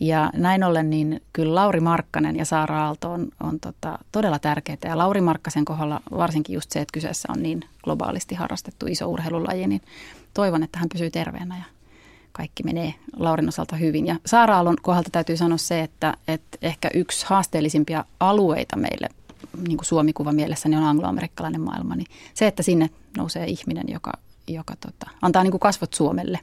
[0.00, 4.88] Ja näin ollen niin kyllä Lauri Markkanen ja Saara Aalto on, on tota, todella tärkeitä.
[4.88, 9.66] Ja Lauri Markkasen kohdalla varsinkin just se, että kyseessä on niin globaalisti harrastettu iso urheilulaji,
[9.66, 9.82] niin
[10.34, 11.64] toivon, että hän pysyy terveenä ja
[12.32, 14.06] kaikki menee Laurin osalta hyvin.
[14.06, 19.08] Ja Saara Aallon kohdalta täytyy sanoa se, että, että ehkä yksi haasteellisimpia alueita meille
[19.66, 24.12] niin kuin Suomi-kuva mielessäni on angloamerikkalainen maailma, niin se, että sinne nousee ihminen, joka,
[24.48, 26.38] joka tota, antaa niin kuin kasvot Suomelle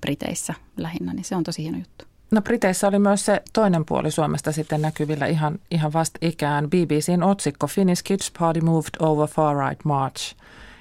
[0.00, 2.04] Briteissä lähinnä, niin se on tosi hieno juttu.
[2.30, 6.70] No Briteissä oli myös se toinen puoli Suomesta sitten näkyvillä ihan, ihan vasta ikään.
[6.70, 10.36] BBCn otsikko Finnish Kids Party Moved Over Far Right March.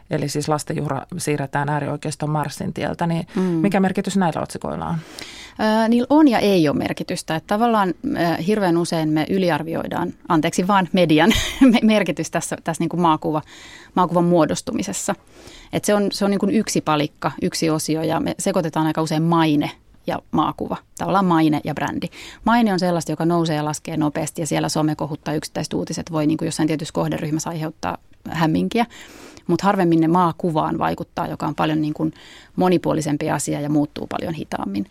[0.10, 3.08] Eli siis lastenjuhra siirretään äärioikeiston Marsin tieltä.
[3.08, 3.41] Niin mm.
[3.41, 4.95] Mikä merkitys näillä otsikoilla on?
[5.60, 7.36] Äh, niillä on ja ei ole merkitystä.
[7.36, 11.32] Että tavallaan äh, hirveän usein me yliarvioidaan, anteeksi vaan median
[11.82, 13.41] merkitys tässä, tässä niin kuin maakuva,
[13.95, 15.15] maakuvan muodostumisessa.
[15.73, 19.01] Et se on, se on niin kuin yksi palikka, yksi osio ja me sekoitetaan aika
[19.01, 19.71] usein maine
[20.08, 22.08] ja maakuva, tavallaan maine ja brändi.
[22.43, 26.28] Maine on sellaista, joka nousee ja laskee nopeasti ja siellä somekohut tai yksittäiset uutiset voi
[26.28, 27.97] niin kuin jossain tietyssä kohderyhmässä aiheuttaa
[28.30, 28.86] hämminkiä,
[29.47, 32.13] mutta harvemmin ne maakuvaan vaikuttaa, joka on paljon niin kuin
[32.56, 34.86] monipuolisempi asia ja muuttuu paljon hitaammin.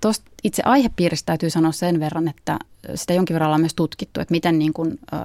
[0.00, 2.58] Tuosta itse aihepiiristä täytyy sanoa sen verran, että
[2.94, 5.20] sitä jonkin verran ollaan myös tutkittu, että miten niin kuin, äh,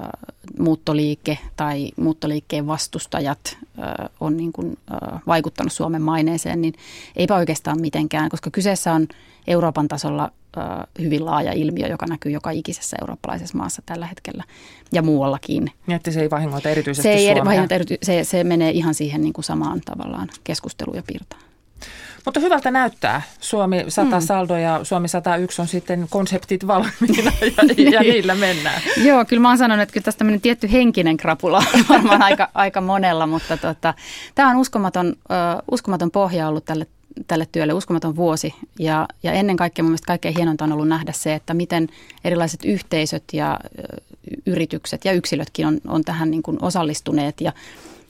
[0.59, 6.73] muuttoliike tai muuttoliikkeen vastustajat äh, on niin kuin, äh, vaikuttanut Suomen maineeseen, niin
[7.15, 9.07] eipä oikeastaan mitenkään, koska kyseessä on
[9.47, 10.63] Euroopan tasolla äh,
[10.99, 14.43] hyvin laaja ilmiö, joka näkyy joka ikisessä eurooppalaisessa maassa tällä hetkellä
[14.91, 15.71] ja muuallakin.
[15.87, 17.45] Niin, että se ei vahingoita erityisesti se ei Suomea.
[17.45, 21.48] Vahingoita erity- se, se menee ihan siihen niin kuin samaan tavallaan keskusteluun ja piirtaan.
[22.29, 23.21] Mutta hyvältä näyttää.
[23.39, 24.25] Suomi 100 mm.
[24.25, 27.31] saldo ja Suomi 101 on sitten konseptit valmiina
[27.77, 28.81] ja, ja niillä mennään.
[28.97, 32.81] Joo, kyllä mä oon sanonut, että kyllä tästä tämmöinen tietty henkinen krapula varmaan aika, aika
[32.81, 33.93] monella, mutta tota,
[34.35, 36.87] tämä on uskomaton, uh, uskomaton pohja ollut tälle
[37.27, 38.53] tälle työlle uskomaton vuosi.
[38.79, 41.87] Ja, ja ennen kaikkea mun mielestä kaikkein hienointa on ollut nähdä se, että miten
[42.23, 43.59] erilaiset yhteisöt ja
[44.45, 47.41] yritykset ja yksilötkin on, on tähän niin kuin osallistuneet.
[47.41, 47.53] Ja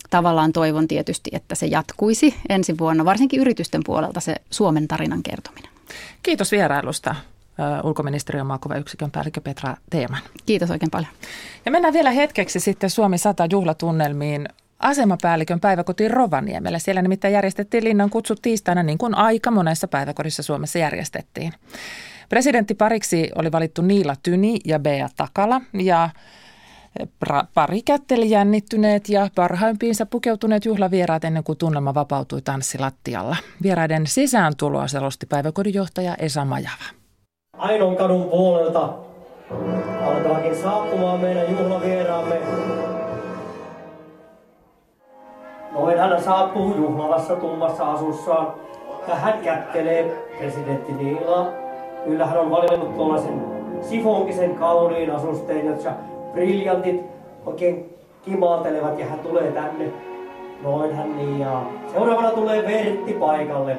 [0.10, 5.72] tavallaan toivon tietysti, että se jatkuisi ensi vuonna, varsinkin yritysten puolelta se Suomen tarinan kertominen.
[6.24, 7.15] Kiitos vierailusta
[7.84, 10.22] ulkoministeriön maakuvayksikön päällikkö Petra Teeman.
[10.45, 11.12] Kiitos oikein paljon.
[11.65, 14.48] Ja mennään vielä hetkeksi sitten Suomi 100 juhlatunnelmiin
[14.80, 16.80] asemapäällikön päiväkotiin Rovaniemellä.
[16.80, 21.54] Siellä nimittäin järjestettiin linnan kutsut tiistaina niin kuin aika monessa päiväkodissa Suomessa järjestettiin.
[22.30, 26.10] Presidentti pariksi oli valittu Niila Tyni ja Bea Takala ja
[27.54, 33.36] Pari kätteli jännittyneet ja parhaimpiinsa pukeutuneet juhlavieraat ennen kuin tunnelma vapautui tanssilattialla.
[33.64, 36.84] Vieraiden sisääntuloa selosti päiväkodin johtaja Esa Majava.
[37.58, 38.94] Ainon kadun puolelta
[40.06, 42.36] alkaakin saapumaan meidän juhlavieraamme.
[45.72, 48.54] Noin hän saapuu juhlavassa tummassa asussaan
[49.08, 51.48] ja hän kättelee presidentti Niilaa.
[52.06, 53.42] Kyllä hän on valinnut tuollaisen
[53.82, 55.92] sifonkisen kauniin asusteen, jossa
[56.34, 57.02] briljantit
[57.46, 59.86] oikein kimaatelevat ja hän tulee tänne.
[60.63, 61.62] Noinhan niin ja
[61.92, 63.78] seuraavana tulee Vertti paikalle.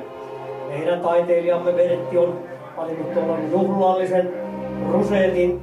[0.68, 2.38] Meidän taiteilijamme Vertti on
[2.76, 4.30] valinnut tuollainen juhlallisen
[4.92, 5.62] rusetin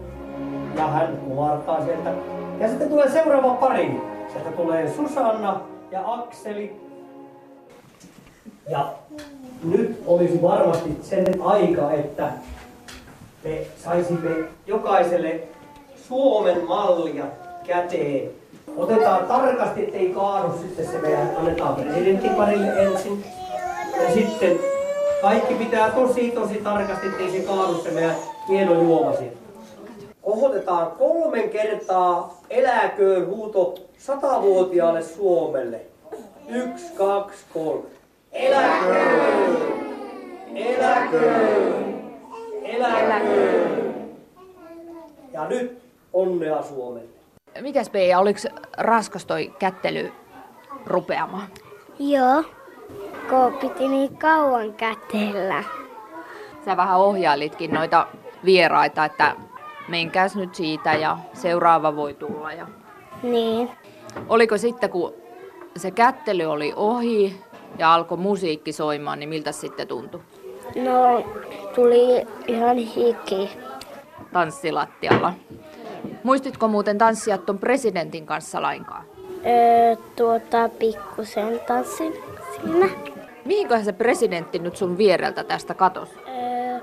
[0.75, 2.13] ja hän kumartaa sieltä.
[2.59, 4.01] Ja sitten tulee seuraava pari.
[4.31, 6.75] Sieltä tulee Susanna ja Akseli.
[8.69, 8.93] Ja
[9.63, 12.29] nyt olisi varmasti sen aika, että
[13.43, 14.29] me saisimme
[14.67, 15.39] jokaiselle
[16.07, 17.25] Suomen mallia
[17.67, 18.29] käteen.
[18.77, 23.25] Otetaan tarkasti, ettei kaadu sitten se meidän, annetaan presidenttiparille ensin.
[24.03, 24.59] Ja sitten
[25.21, 28.15] kaikki pitää tosi tosi tarkasti, ettei se kaadu se meidän
[28.49, 29.13] hieno juoma.
[30.21, 35.81] Kohotetaan kolmen kertaa eläköön huuto satavuotiaalle Suomelle.
[36.49, 37.85] Yksi, kaksi, kolme.
[38.31, 39.57] Eläköön!
[40.55, 41.95] Eläköön!
[42.63, 43.93] Eläköön!
[45.33, 45.86] Ja nyt
[46.17, 47.09] onnea Suomelle.
[47.61, 48.39] Mikäs Peija, oliko
[48.77, 50.11] raskas toi kättely
[50.85, 51.47] rupeamaan?
[51.99, 52.43] Joo,
[53.29, 55.63] kun piti niin kauan kätellä.
[56.65, 58.07] Sä vähän ohjailitkin noita
[58.45, 59.35] vieraita, että
[59.87, 62.53] menkääs nyt siitä ja seuraava voi tulla.
[62.53, 62.67] Ja...
[63.23, 63.69] Niin.
[64.29, 65.13] Oliko sitten, kun
[65.77, 67.41] se kättely oli ohi
[67.77, 70.21] ja alkoi musiikki soimaan, niin miltä sitten tuntui?
[70.75, 71.25] No,
[71.75, 73.49] tuli ihan hiki.
[74.33, 75.33] Tanssilattialla.
[76.23, 79.03] Muistitko muuten tanssia tuon presidentin kanssa lainkaan?
[79.45, 82.13] Öö, tuota, pikkusen tanssin
[82.55, 82.89] siinä.
[83.45, 86.09] Mihinköhän se presidentti nyt sun viereltä tästä katos?
[86.27, 86.79] Öö,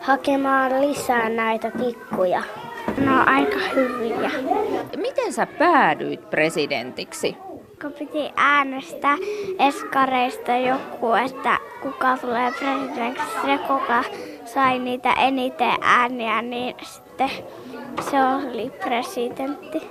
[0.00, 2.42] hakemaan lisää näitä tikkuja.
[3.04, 4.30] No aika hyviä.
[4.96, 7.36] Miten sä päädyit presidentiksi?
[7.82, 9.16] Kun piti äänestää
[9.58, 14.04] eskareista joku, että kuka tulee presidentiksi, se kuka
[14.44, 17.30] sai niitä eniten ääniä, niin sitten
[18.02, 19.88] se oli presidentti.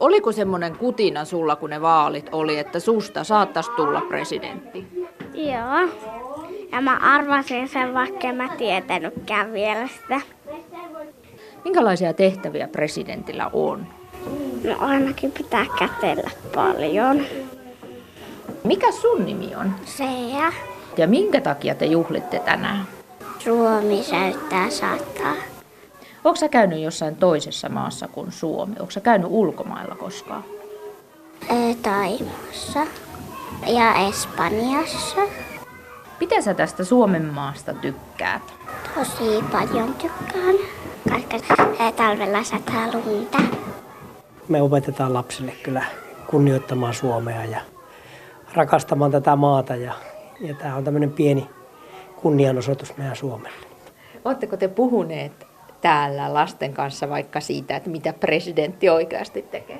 [0.00, 4.86] Oliko semmoinen kutina sulla, kun ne vaalit oli, että susta saattaisi tulla presidentti?
[5.34, 5.88] Joo.
[6.72, 10.20] Ja mä arvasin sen, vaikka en mä tietänytkään vielä sitä.
[11.64, 13.86] Minkälaisia tehtäviä presidentillä on?
[14.64, 17.22] No ainakin pitää kätellä paljon.
[18.64, 19.74] Mikä sun nimi on?
[19.84, 20.52] Sea.
[20.96, 22.86] Ja minkä takia te juhlitte tänään?
[23.38, 25.55] Suomi säyttää sataa.
[26.26, 28.74] Onko sä käynyt jossain toisessa maassa kuin Suomi?
[28.80, 30.44] Onko sä käynyt ulkomailla koskaan?
[31.82, 32.86] Taimassa
[33.66, 35.20] ja Espanjassa.
[36.20, 38.42] Miten sä tästä Suomen maasta tykkäät?
[38.94, 40.54] Tosi paljon tykkään,
[41.30, 43.38] koska talvella sataa lunta.
[44.48, 45.84] Me opetetaan lapsille kyllä
[46.26, 47.60] kunnioittamaan Suomea ja
[48.54, 49.92] rakastamaan tätä maata ja,
[50.40, 51.50] ja tämä on tämmöinen pieni
[52.16, 53.66] kunnianosoitus meidän Suomelle.
[54.24, 55.45] Oletteko te puhuneet
[55.80, 59.78] täällä lasten kanssa vaikka siitä, että mitä presidentti oikeasti tekee?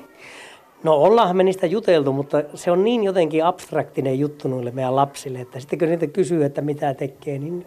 [0.83, 5.39] No ollaanhan me niistä juteltu, mutta se on niin jotenkin abstraktinen juttu noille meidän lapsille,
[5.39, 7.65] että sitten kun niitä kysyy, että mitä tekee, niin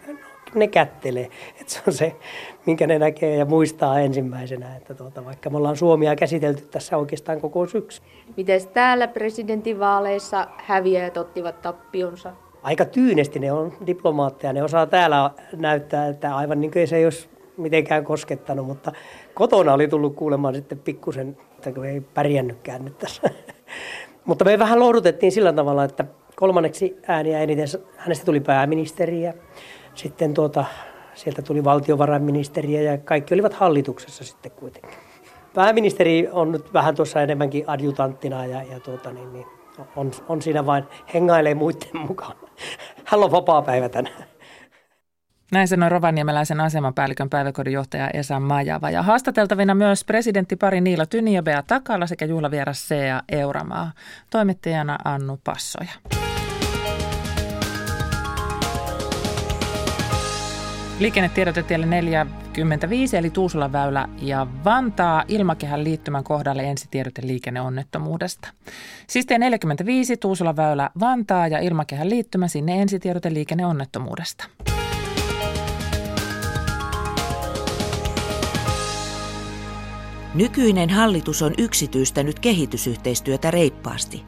[0.54, 1.28] ne kättelee.
[1.60, 2.16] Että se on se,
[2.66, 7.40] minkä ne näkee ja muistaa ensimmäisenä, että tuota, vaikka me ollaan Suomia käsitelty tässä oikeastaan
[7.40, 8.02] koko syksy.
[8.36, 12.32] Miten täällä presidentinvaaleissa häviäjät ottivat tappionsa?
[12.62, 17.04] Aika tyynesti ne on diplomaatteja, ne osaa täällä näyttää, että aivan niin kuin se ei
[17.04, 17.28] olisi
[17.60, 18.92] mitenkään koskettanut, mutta
[19.34, 23.30] kotona oli tullut kuulemaan sitten pikkusen, että kun ei pärjännytkään nyt tässä.
[24.24, 26.04] mutta me vähän lohdutettiin sillä tavalla, että
[26.36, 29.34] kolmanneksi ääniä eniten hänestä tuli pääministeriä,
[29.94, 30.64] sitten tuota,
[31.14, 34.98] sieltä tuli valtiovarainministeriä ja kaikki olivat hallituksessa sitten kuitenkin.
[35.54, 39.46] Pääministeri on nyt vähän tuossa enemmänkin adjutanttina ja, ja tuota, niin, niin,
[39.96, 42.36] on, on siinä vain hengailee muiden mukaan.
[43.04, 44.24] Hän on vapaa päivä tänään.
[45.50, 48.90] Näin sanoi Rovaniemeläisen asemanpäällikön päiväkodin johtaja Esa Majava.
[48.90, 53.92] Ja haastateltavina myös presidentti Pari Niila Tyni ja Bea Takala sekä juhlavieras Sea Euramaa.
[54.30, 55.90] Toimittajana Annu Passoja.
[60.98, 68.48] Liikennetiedotetielle 45 eli Tuusulan väylä ja Vantaa ilmakehän liittymän kohdalle ensitiedote liikenneonnettomuudesta.
[69.06, 74.44] Siis 45 Tuusulan väylä Vantaa ja ilmakehän liittymä sinne ensitiedote liikenneonnettomuudesta.
[80.34, 84.24] Nykyinen hallitus on yksityistänyt kehitysyhteistyötä reippaasti.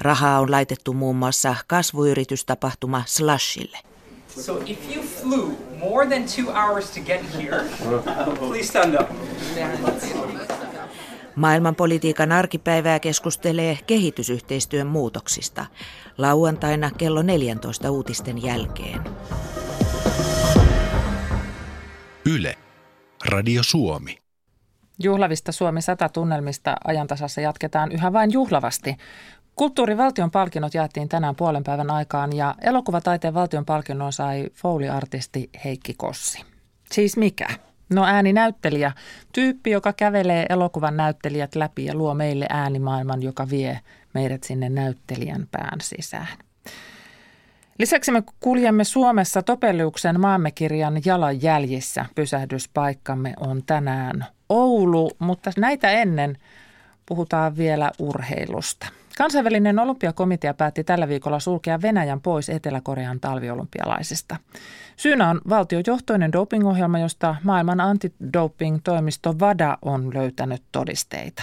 [0.00, 3.78] Rahaa on laitettu muun muassa kasvuyritystapahtuma Slashille.
[4.28, 7.64] So if you flew more than two hours to get here,
[8.38, 9.08] please stand up.
[11.36, 15.66] Maailmanpolitiikan arkipäivää keskustelee kehitysyhteistyön muutoksista
[16.18, 19.00] lauantaina kello 14 uutisten jälkeen.
[22.26, 22.58] Yle.
[23.24, 24.29] Radio Suomi.
[25.02, 28.96] Juhlavista Suomi 100 tunnelmista ajantasassa jatketaan yhä vain juhlavasti.
[29.56, 36.44] Kulttuurivaltion palkinnot jaettiin tänään puolen päivän aikaan ja elokuvataiteen valtion palkinnon sai Fouli-artisti Heikki Kossi.
[36.92, 37.46] Siis mikä?
[37.90, 38.92] No ääninäyttelijä,
[39.32, 43.80] tyyppi, joka kävelee elokuvan näyttelijät läpi ja luo meille äänimaailman, joka vie
[44.14, 46.38] meidät sinne näyttelijän pään sisään.
[47.78, 52.06] Lisäksi me kuljemme Suomessa Topeliuksen maammekirjan jalanjäljissä.
[52.14, 56.36] Pysähdyspaikkamme on tänään Oulu, mutta näitä ennen
[57.06, 58.86] puhutaan vielä urheilusta.
[59.18, 64.36] Kansainvälinen olympiakomitea päätti tällä viikolla sulkea Venäjän pois Etelä-Korean talviolympialaisista.
[64.96, 71.42] Syynä on valtiojohtoinen dopingohjelma, josta maailman antidoping-toimisto VADA on löytänyt todisteita.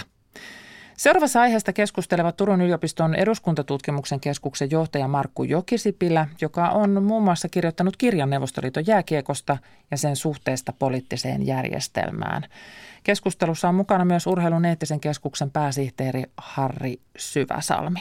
[0.96, 7.96] Seuraavassa aiheesta keskustelevat Turun yliopiston eduskuntatutkimuksen keskuksen johtaja Markku Jokisipilä, joka on muun muassa kirjoittanut
[7.96, 9.58] kirjan Neuvostoliiton jääkiekosta
[9.90, 12.42] ja sen suhteesta poliittiseen järjestelmään.
[13.08, 18.00] Keskustelussa on mukana myös Urheilun eettisen keskuksen pääsihteeri Harri Syväsalmi.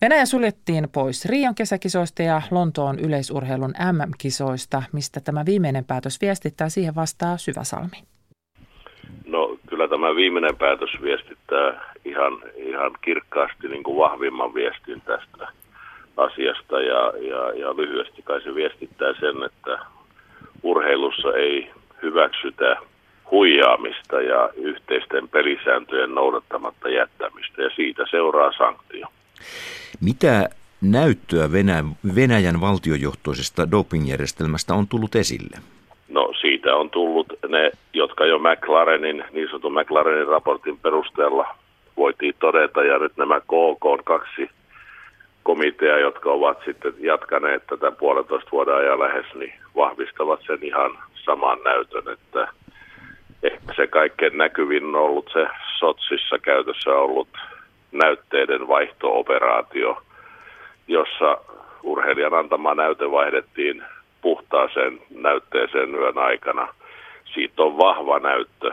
[0.00, 6.94] Venäjä suljettiin pois Rion kesäkisoista ja Lontoon yleisurheilun MM-kisoista, mistä tämä viimeinen päätös viestittää siihen
[6.94, 7.96] vastaa Syväsalmi.
[9.26, 15.48] No kyllä tämä viimeinen päätös viestittää ihan, ihan kirkkaasti niin kuin vahvimman viestin tästä
[16.16, 19.78] asiasta ja, ja, ja lyhyesti kai se viestittää sen, että
[20.62, 21.70] urheilussa ei
[22.02, 22.89] hyväksytä
[23.30, 29.06] huijaamista ja yhteisten pelisääntöjen noudattamatta jättämistä ja siitä seuraa sanktio.
[30.00, 30.48] Mitä
[30.80, 35.56] näyttöä Venäjän, Venäjän valtiojohtoisesta dopingjärjestelmästä on tullut esille?
[36.08, 41.54] No siitä on tullut ne, jotka jo McLarenin, niin sanotun McLarenin raportin perusteella
[41.96, 44.50] voitiin todeta, ja nyt nämä KK on kaksi
[45.42, 51.58] komitea, jotka ovat sitten jatkaneet tätä puolentoista vuoden ajan lähes, niin vahvistavat sen ihan saman
[51.64, 52.48] näytön, että
[53.42, 55.46] ehkä se kaikkein näkyvin on ollut se
[55.78, 57.28] Sotsissa käytössä ollut
[57.92, 60.02] näytteiden vaihtooperaatio,
[60.88, 61.38] jossa
[61.82, 63.82] urheilijan antama näyte vaihdettiin
[64.22, 66.74] puhtaaseen näytteeseen yön aikana.
[67.34, 68.72] Siitä on vahva näyttö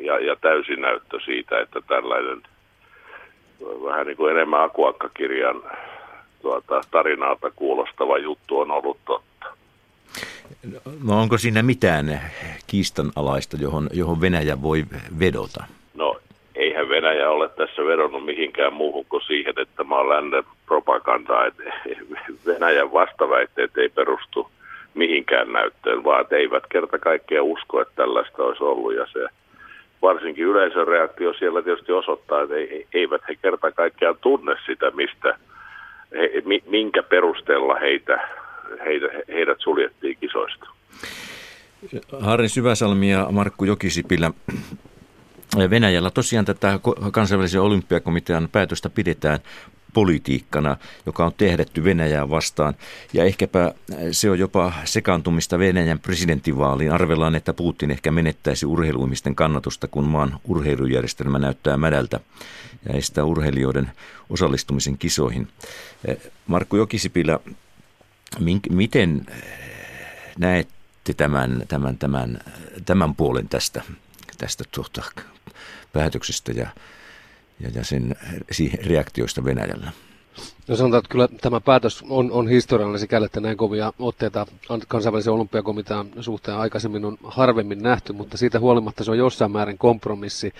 [0.00, 2.42] ja, ja täysi näyttö siitä, että tällainen
[3.84, 5.62] vähän niin kuin enemmän Akuankka-kirjan
[6.42, 9.31] tuota, tarinalta kuulostava juttu on ollut totta.
[11.04, 12.20] No onko siinä mitään
[12.66, 14.84] kiistanalaista, johon, johon Venäjä voi
[15.18, 15.64] vedota?
[15.94, 16.16] No
[16.54, 21.44] eihän Venäjä ole tässä vedonnut mihinkään muuhun kuin siihen, että mä olen lännen propagandaa,
[22.46, 24.50] Venäjän vastaväitteet ei perustu
[24.94, 29.28] mihinkään näyttöön, vaan eivät kerta kaikkea usko, että tällaista olisi ollut ja se
[30.02, 32.54] varsinkin yleisön reaktio siellä tietysti osoittaa, että
[32.94, 35.38] eivät he kerta kaikkiaan tunne sitä, mistä,
[36.12, 36.30] he,
[36.66, 38.28] minkä perusteella heitä,
[38.84, 40.66] heitä, heidät suljettiin kisoista.
[42.20, 44.32] Harri Syväsalmi ja Markku Jokisipilä.
[45.70, 46.80] Venäjällä tosiaan tätä
[47.12, 49.38] kansainvälisen olympiakomitean päätöstä pidetään
[49.94, 52.74] politiikkana, joka on tehdetty Venäjää vastaan.
[53.12, 53.74] Ja ehkäpä
[54.10, 56.92] se on jopa sekaantumista Venäjän presidentinvaaliin.
[56.92, 62.20] Arvellaan, että Putin ehkä menettäisi urheiluimisten kannatusta, kun maan urheilujärjestelmä näyttää mädältä
[62.88, 63.90] ja estää urheilijoiden
[64.30, 65.48] osallistumisen kisoihin.
[66.46, 67.38] Markku Jokisipilä,
[68.70, 69.26] miten
[70.38, 72.40] näette tämän, tämän, tämän,
[72.84, 73.82] tämän puolen tästä,
[74.38, 75.02] tästä tuota,
[75.92, 76.68] päätöksestä ja
[77.62, 78.16] ja, ja sen
[78.86, 79.92] reaktioista Venäjällä?
[80.68, 84.46] No sanotaan, että kyllä tämä päätös on, on historiallinen sikäli, että näin kovia otteita
[84.88, 90.52] kansainvälisen olympiakomitean suhteen aikaisemmin on harvemmin nähty, mutta siitä huolimatta se on jossain määrin kompromissi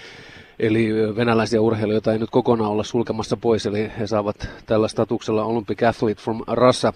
[0.58, 5.82] Eli venäläisiä urheilijoita ei nyt kokonaan olla sulkemassa pois, eli he saavat tällä statuksella Olympic
[5.82, 6.92] Athlete from Russia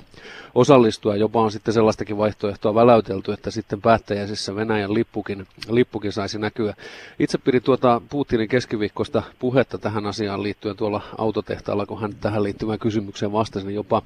[0.54, 1.16] osallistua.
[1.16, 6.74] Jopa on sitten sellaistakin vaihtoehtoa väläytelty, että sitten päättäjäisessä Venäjän lippukin, lippukin saisi näkyä.
[7.18, 12.78] Itse pidin tuota Putinin keskiviikkoista puhetta tähän asiaan liittyen tuolla autotehtaalla, kun hän tähän liittyvään
[12.78, 14.02] kysymykseen vastasi, niin jopa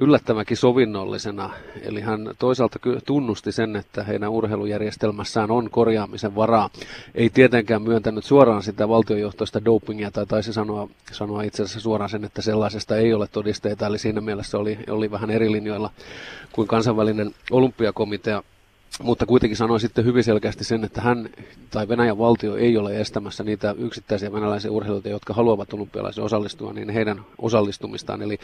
[0.00, 1.50] yllättävänkin sovinnollisena.
[1.82, 6.70] Eli hän toisaalta tunnusti sen, että heidän urheilujärjestelmässään on korjaamisen varaa.
[7.14, 12.24] Ei tietenkään myöntänyt suoraan sitä valtiojohtoista dopingia, tai taisi sanoa, sanoa itse asiassa suoraan sen,
[12.24, 15.90] että sellaisesta ei ole todisteita, eli siinä mielessä oli, oli vähän eri linjoilla
[16.52, 18.42] kuin kansainvälinen olympiakomitea
[19.02, 21.28] mutta kuitenkin sanoi sitten hyvin selkeästi sen, että hän
[21.70, 26.90] tai Venäjän valtio ei ole estämässä niitä yksittäisiä venäläisiä urheilijoita, jotka haluavat olympialaisiin osallistua, niin
[26.90, 28.22] heidän osallistumistaan.
[28.22, 28.38] Eli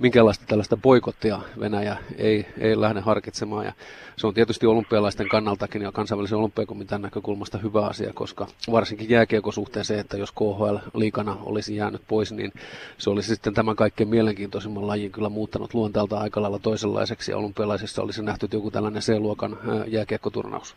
[0.00, 3.64] minkälaista tällaista boikottia Venäjä ei, ei lähde harkitsemaan.
[3.64, 3.72] Ja
[4.16, 9.84] se on tietysti olympialaisten kannaltakin ja kansainvälisen olympiakomitean näkökulmasta hyvä asia, koska varsinkin jääkiekon suhteen
[9.84, 12.52] se, että jos KHL liikana olisi jäänyt pois, niin
[12.98, 17.30] se olisi sitten tämän kaikkein mielenkiintoisimman lajin kyllä muuttanut luonteelta aika lailla toisenlaiseksi.
[17.30, 19.58] Ja olympialaisissa olisi nähty joku tällainen C-luokan
[19.92, 20.74] jääkiekkoturnaus.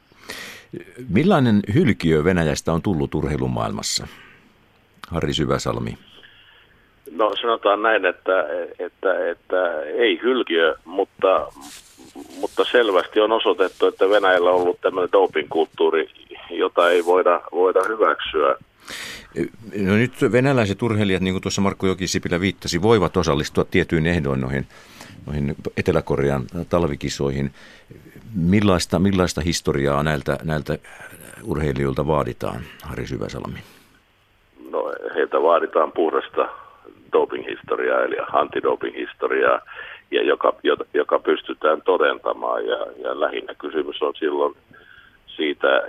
[1.09, 4.07] Millainen hylkiö Venäjästä on tullut urheilumaailmassa?
[5.09, 5.97] Harri Syväsalmi.
[7.11, 8.45] No sanotaan näin, että,
[8.79, 11.51] että, että ei hylkiö, mutta,
[12.39, 16.09] mutta selvästi on osoitettu, että Venäjällä on ollut tämmöinen dopingkulttuuri,
[16.49, 18.55] jota jota ei voida, voida hyväksyä.
[19.77, 24.67] No nyt venäläiset urheilijat, niin kuin tuossa Markku Jokisipilä viittasi, voivat osallistua tietyin ehdoin noihin,
[25.25, 27.51] noihin Etelä-Korean talvikisoihin.
[28.35, 30.77] Millaista, millaista historiaa näiltä, näiltä
[31.43, 33.59] urheilijoilta vaaditaan, Harri Syväsalmi?
[34.71, 36.49] No heiltä vaaditaan puhdasta
[37.13, 39.59] dopinghistoriaa eli antidopinghistoriaa,
[40.11, 40.53] ja joka,
[40.93, 42.65] joka pystytään todentamaan.
[42.65, 44.55] Ja, ja lähinnä kysymys on silloin
[45.27, 45.81] siitä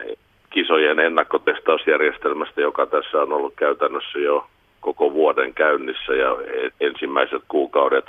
[0.51, 4.47] kisojen ennakkotestausjärjestelmästä, joka tässä on ollut käytännössä jo
[4.81, 6.37] koko vuoden käynnissä ja
[6.81, 8.05] ensimmäiset kuukaudet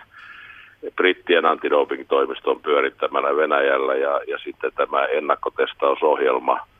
[0.95, 6.59] brittien antidoping-toimiston pyörittämänä Venäjällä ja, ja sitten tämä ennakkotestausohjelma–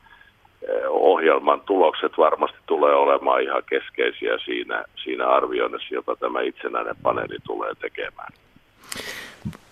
[0.88, 7.74] ohjelman tulokset varmasti tulee olemaan ihan keskeisiä siinä, siinä arvioinnissa, jota tämä itsenäinen paneeli tulee
[7.74, 8.32] tekemään.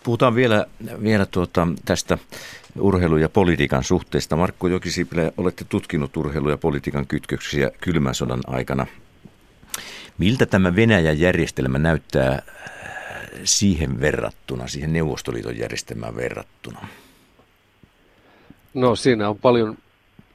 [0.04, 0.66] Puhutaan vielä,
[1.02, 2.18] vielä tuota, tästä
[2.80, 4.36] urheilu- ja politiikan suhteesta.
[4.36, 8.86] Markku Jokisipilä, olette tutkinut urheilu- ja politiikan kytköksiä kylmän sodan aikana.
[10.18, 12.42] Miltä tämä Venäjän järjestelmä näyttää
[13.44, 16.86] siihen verrattuna, siihen Neuvostoliiton järjestelmään verrattuna?
[18.74, 19.78] No siinä on paljon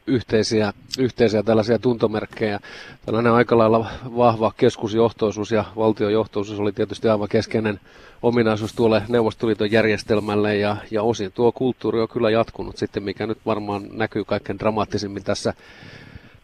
[0.08, 2.60] yhteisiä, yhteisiä tällaisia tuntomerkkejä.
[3.06, 7.80] Tällainen aika lailla vahva keskusjohtoisuus ja valtiojohtoisuus oli tietysti aivan keskeinen
[8.22, 13.38] ominaisuus tuolle Neuvostoliiton järjestelmälle ja, ja osin tuo kulttuuri on kyllä jatkunut sitten, mikä nyt
[13.46, 15.54] varmaan näkyy kaikkein dramaattisimmin tässä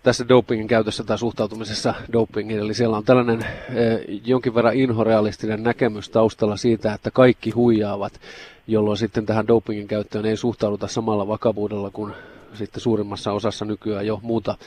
[0.03, 2.59] tässä dopingin käytössä tai suhtautumisessa dopingin.
[2.59, 8.13] Eli siellä on tällainen eh, jonkin verran inhorealistinen näkemys taustalla siitä, että kaikki huijaavat,
[8.67, 12.13] jolloin sitten tähän dopingin käyttöön ei suhtauduta samalla vakavuudella kuin
[12.53, 14.57] sitten suurimmassa osassa nykyään jo muuta,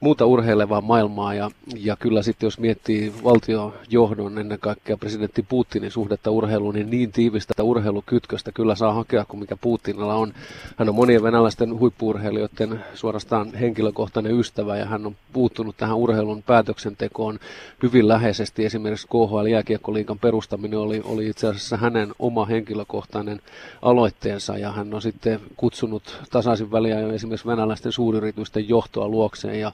[0.00, 1.34] muuta urheilevaa maailmaa.
[1.34, 7.12] Ja, ja kyllä sitten jos miettii valtiojohdon ennen kaikkea presidentti Putinin suhdetta urheiluun, niin niin
[7.12, 10.32] tiivistä urheilukytköstä kyllä saa hakea kuin mikä Putinilla on.
[10.76, 17.38] Hän on monien venäläisten huippuurheilijoiden suorastaan henkilökohtainen ystävä ja hän on puuttunut tähän urheilun päätöksentekoon
[17.82, 18.64] hyvin läheisesti.
[18.64, 23.40] Esimerkiksi KHL Jääkiekkoliikan perustaminen oli, oli itse asiassa hänen oma henkilökohtainen
[23.82, 29.72] aloitteensa ja hän on sitten kutsunut tasaisin väliä esimerkiksi esimerkiksi venäläisten suuryritysten johtoa luokseen ja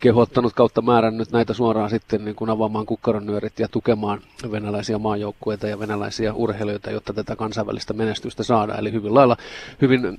[0.00, 5.78] kehottanut kautta määrännyt näitä suoraan sitten niin kuin avaamaan kukkaronyörit ja tukemaan venäläisiä maajoukkueita ja
[5.78, 8.80] venäläisiä urheilijoita, jotta tätä kansainvälistä menestystä saadaan.
[8.80, 9.36] Eli hyvin lailla
[9.80, 10.18] hyvin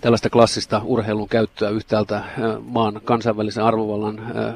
[0.00, 2.24] tällaista klassista urheilun käyttöä yhtäältä äh,
[2.60, 4.54] maan kansainvälisen arvovallan äh,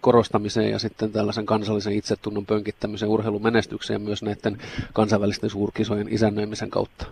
[0.00, 4.58] korostamiseen ja sitten tällaisen kansallisen itsetunnon pönkittämisen urheilumenestykseen myös näiden
[4.92, 7.06] kansainvälisten suurkisojen isännöimisen kautta.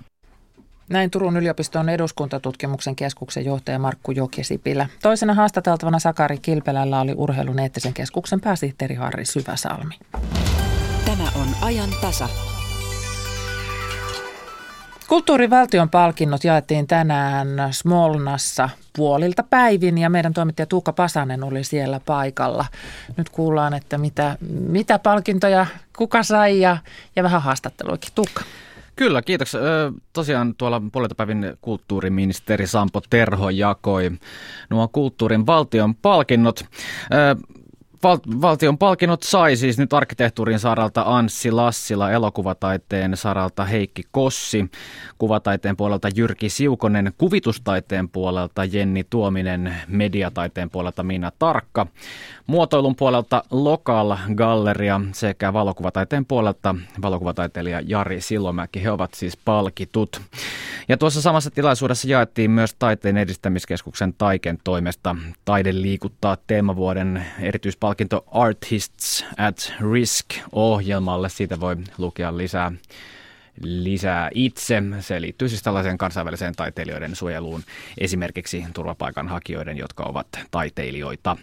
[0.89, 4.87] Näin Turun yliopiston eduskuntatutkimuksen keskuksen johtaja Markku Jokisipilä.
[5.03, 9.95] Toisena haastateltavana Sakari Kilpelällä oli urheilun eettisen keskuksen pääsihteeri Harri Syväsalmi.
[11.05, 12.29] Tämä on ajan tasa.
[15.09, 22.65] Kulttuurivaltion palkinnot jaettiin tänään Smolnassa puolilta päivin ja meidän toimittaja Tuukka Pasanen oli siellä paikalla.
[23.17, 25.67] Nyt kuullaan, että mitä, mitä palkintoja
[25.97, 26.77] kuka sai ja,
[27.17, 28.11] ja vähän haastatteluikin.
[28.15, 28.45] Tuukka.
[28.97, 29.61] Kyllä, kiitoksia.
[30.13, 34.11] Tosiaan tuolla puolelta päivin kulttuuriministeri Sampo Terho jakoi
[34.71, 36.65] nuo kulttuurin valtion palkinnot.
[38.05, 44.71] Val- valtion palkinnot sai siis nyt arkkitehtuurin saralta Anssi Lassila, elokuvataiteen saralta Heikki Kossi,
[45.19, 51.87] kuvataiteen puolelta Jyrki Siukonen, kuvitustaiteen puolelta Jenni Tuominen, mediataiteen puolelta Minna Tarkka,
[52.47, 58.83] muotoilun puolelta Lokal Galleria sekä valokuvataiteen puolelta valokuvataiteilija Jari Silomäki.
[58.83, 60.21] He ovat siis palkitut.
[60.89, 67.94] Ja tuossa samassa tilaisuudessa jaettiin myös Taiteen edistämiskeskuksen Taiken toimesta Taide liikuttaa teemavuoden erityispalkinto
[68.27, 71.29] Artists at Risk-ohjelmalle.
[71.29, 72.73] Siitä voi lukea lisää
[73.63, 74.83] lisää itse.
[75.01, 77.63] Se liittyy siis tällaiseen kansainväliseen taiteilijoiden suojeluun,
[77.99, 81.37] esimerkiksi turvapaikanhakijoiden, jotka ovat taiteilijoita.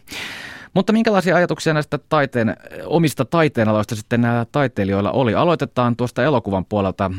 [0.74, 2.56] Mutta minkälaisia ajatuksia näistä taiteen,
[2.86, 5.36] omista taiteenaloista sitten näillä taiteilijoilla oli?
[5.36, 7.12] Aloitetaan tuosta elokuvan puolelta,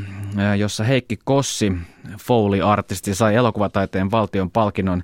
[0.58, 1.72] jossa Heikki Kossi,
[2.18, 5.02] Foley-artisti, sai elokuvataiteen valtion palkinnon.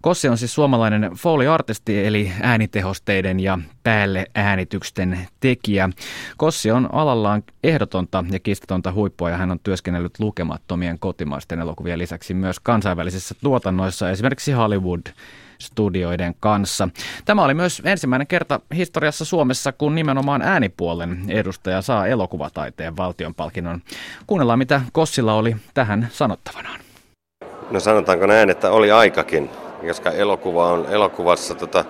[0.00, 5.90] Kossi on siis suomalainen Foley-artisti, eli äänitehosteiden ja päälle äänityksten tekijä.
[6.36, 12.34] Kossi on alallaan ehdotonta ja kiistatonta huippua, ja hän on työskennellyt lukemattomien kotimaisten elokuvien lisäksi
[12.34, 15.02] myös kansainvälisissä tuotannoissa, esimerkiksi Hollywood
[15.58, 16.88] studioiden kanssa.
[17.24, 23.80] Tämä oli myös ensimmäinen kerta historiassa Suomessa, kun nimenomaan äänipuolen edustaja saa elokuvataiteen valtionpalkinnon.
[24.26, 26.80] Kuunnellaan, mitä Kossilla oli tähän sanottavanaan.
[27.70, 29.50] No sanotaanko näin, että oli aikakin,
[29.86, 31.84] koska elokuva on elokuvassa tota,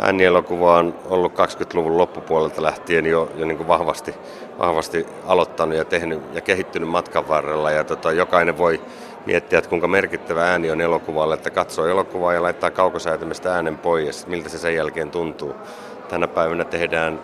[0.00, 4.14] äänielokuva on ollut 20-luvun loppupuolelta lähtien jo, jo niin kuin vahvasti,
[4.58, 7.70] vahvasti aloittanut ja tehnyt ja kehittynyt matkan varrella.
[7.70, 8.80] Ja tota, jokainen voi
[9.26, 14.26] miettiä, että kuinka merkittävä ääni on elokuvalle, että katsoo elokuvaa ja laittaa kaukosäätimestä äänen pois,
[14.26, 15.54] miltä se sen jälkeen tuntuu.
[16.08, 17.20] Tänä päivänä tehdään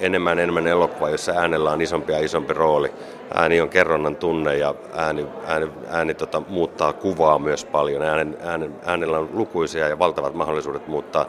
[0.00, 2.92] enemmän enemmän elokuvaa, jossa äänellä on isompi ja isompi rooli.
[3.34, 8.02] Ääni on kerronnan tunne ja ääni, ääni, ääni tota, muuttaa kuvaa myös paljon.
[8.02, 11.26] Äänen, äänen, äänellä on lukuisia ja valtavat mahdollisuudet muuttaa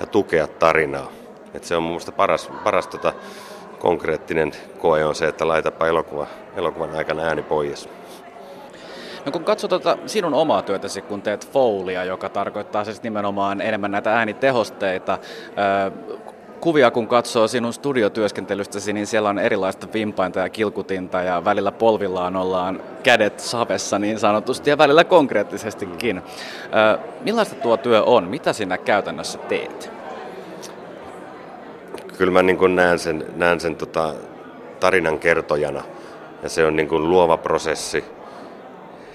[0.00, 1.10] ja tukea tarinaa.
[1.54, 3.12] Et se on minusta paras, paras tota,
[3.78, 6.26] konkreettinen koe on se, että laitapa elokuva,
[6.56, 7.88] elokuvan aikana ääni pois.
[9.26, 13.90] No kun katsot tuota sinun omaa työtäsi, kun teet foulia, joka tarkoittaa siis nimenomaan enemmän
[13.90, 15.18] näitä äänitehosteita,
[16.60, 22.36] kuvia kun katsoo sinun studiotyöskentelystäsi, niin siellä on erilaista vimpainta ja kilkutinta ja välillä polvillaan
[22.36, 26.22] ollaan kädet savessa niin sanotusti ja välillä konkreettisestikin.
[27.20, 28.24] Millaista tuo työ on?
[28.24, 29.90] Mitä sinä käytännössä teet?
[32.18, 34.14] Kyllä mä niin näen sen, näen sen tota,
[34.80, 35.82] tarinan kertojana
[36.42, 38.15] ja se on niin luova prosessi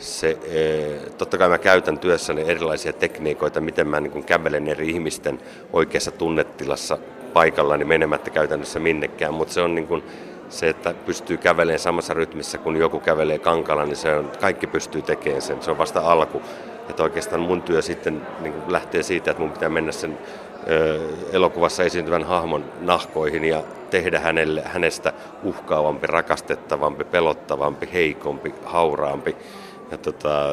[0.01, 5.39] se, e, totta kai mä käytän työssäni erilaisia tekniikoita, miten mä niin kävelen eri ihmisten
[5.73, 6.97] oikeassa tunnetilassa
[7.33, 10.03] paikallani menemättä käytännössä minnekään, mutta se on niin kuin
[10.49, 15.01] se, että pystyy kävelemään samassa rytmissä, kun joku kävelee kankalla, niin se on, kaikki pystyy
[15.01, 15.61] tekemään sen.
[15.61, 16.41] Se on vasta alku.
[16.89, 20.17] Että oikeastaan mun työ sitten niin lähtee siitä, että mun pitää mennä sen
[21.31, 29.35] elokuvassa esiintyvän hahmon nahkoihin ja tehdä hänelle, hänestä uhkaavampi, rakastettavampi, pelottavampi, heikompi, hauraampi
[29.91, 30.47] ja tota,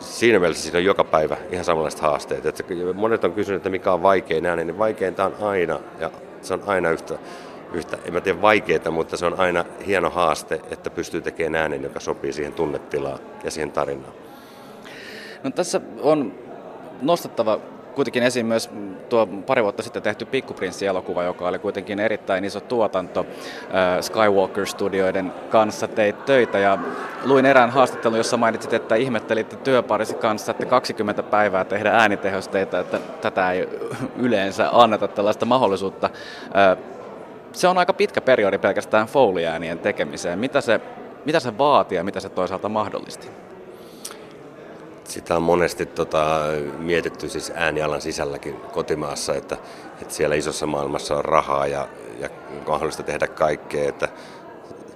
[0.00, 2.46] siinä mielessä siinä on joka päivä ihan samanlaiset haasteet.
[2.46, 2.64] Että
[2.94, 6.10] monet on kysynyt, että mikä on vaikein ääni, niin vaikeinta on aina, ja
[6.42, 7.18] se on aina yhtä,
[7.72, 11.82] yhtä en mä tiedä vaikeita, mutta se on aina hieno haaste, että pystyy tekemään äänen,
[11.82, 14.12] joka sopii siihen tunnetilaan ja siihen tarinaan.
[15.42, 16.34] No tässä on
[17.02, 17.60] nostettava
[17.94, 18.70] kuitenkin esiin myös
[19.08, 23.20] tuo pari vuotta sitten tehty Pikkuprinssi-elokuva, joka oli kuitenkin erittäin iso tuotanto.
[23.20, 26.78] Äh, Skywalker-studioiden kanssa teit töitä ja
[27.24, 33.00] luin erään haastattelun, jossa mainitsit, että ihmettelitte työparisi kanssa, että 20 päivää tehdä äänitehosteita, että
[33.20, 33.68] tätä ei
[34.16, 36.10] yleensä anneta tällaista mahdollisuutta.
[36.56, 36.78] Äh,
[37.52, 40.38] se on aika pitkä periodi pelkästään Foley-äänien tekemiseen.
[40.38, 40.80] Mitä se,
[41.24, 43.49] mitä se vaatii ja mitä se toisaalta mahdollisti?
[45.10, 46.40] Sitä on monesti tota,
[46.78, 49.56] mietitty siis äänialan sisälläkin kotimaassa, että,
[50.02, 51.88] että siellä isossa maailmassa on rahaa ja,
[52.20, 52.28] ja
[52.68, 53.88] mahdollista tehdä kaikkea.
[53.88, 54.08] Että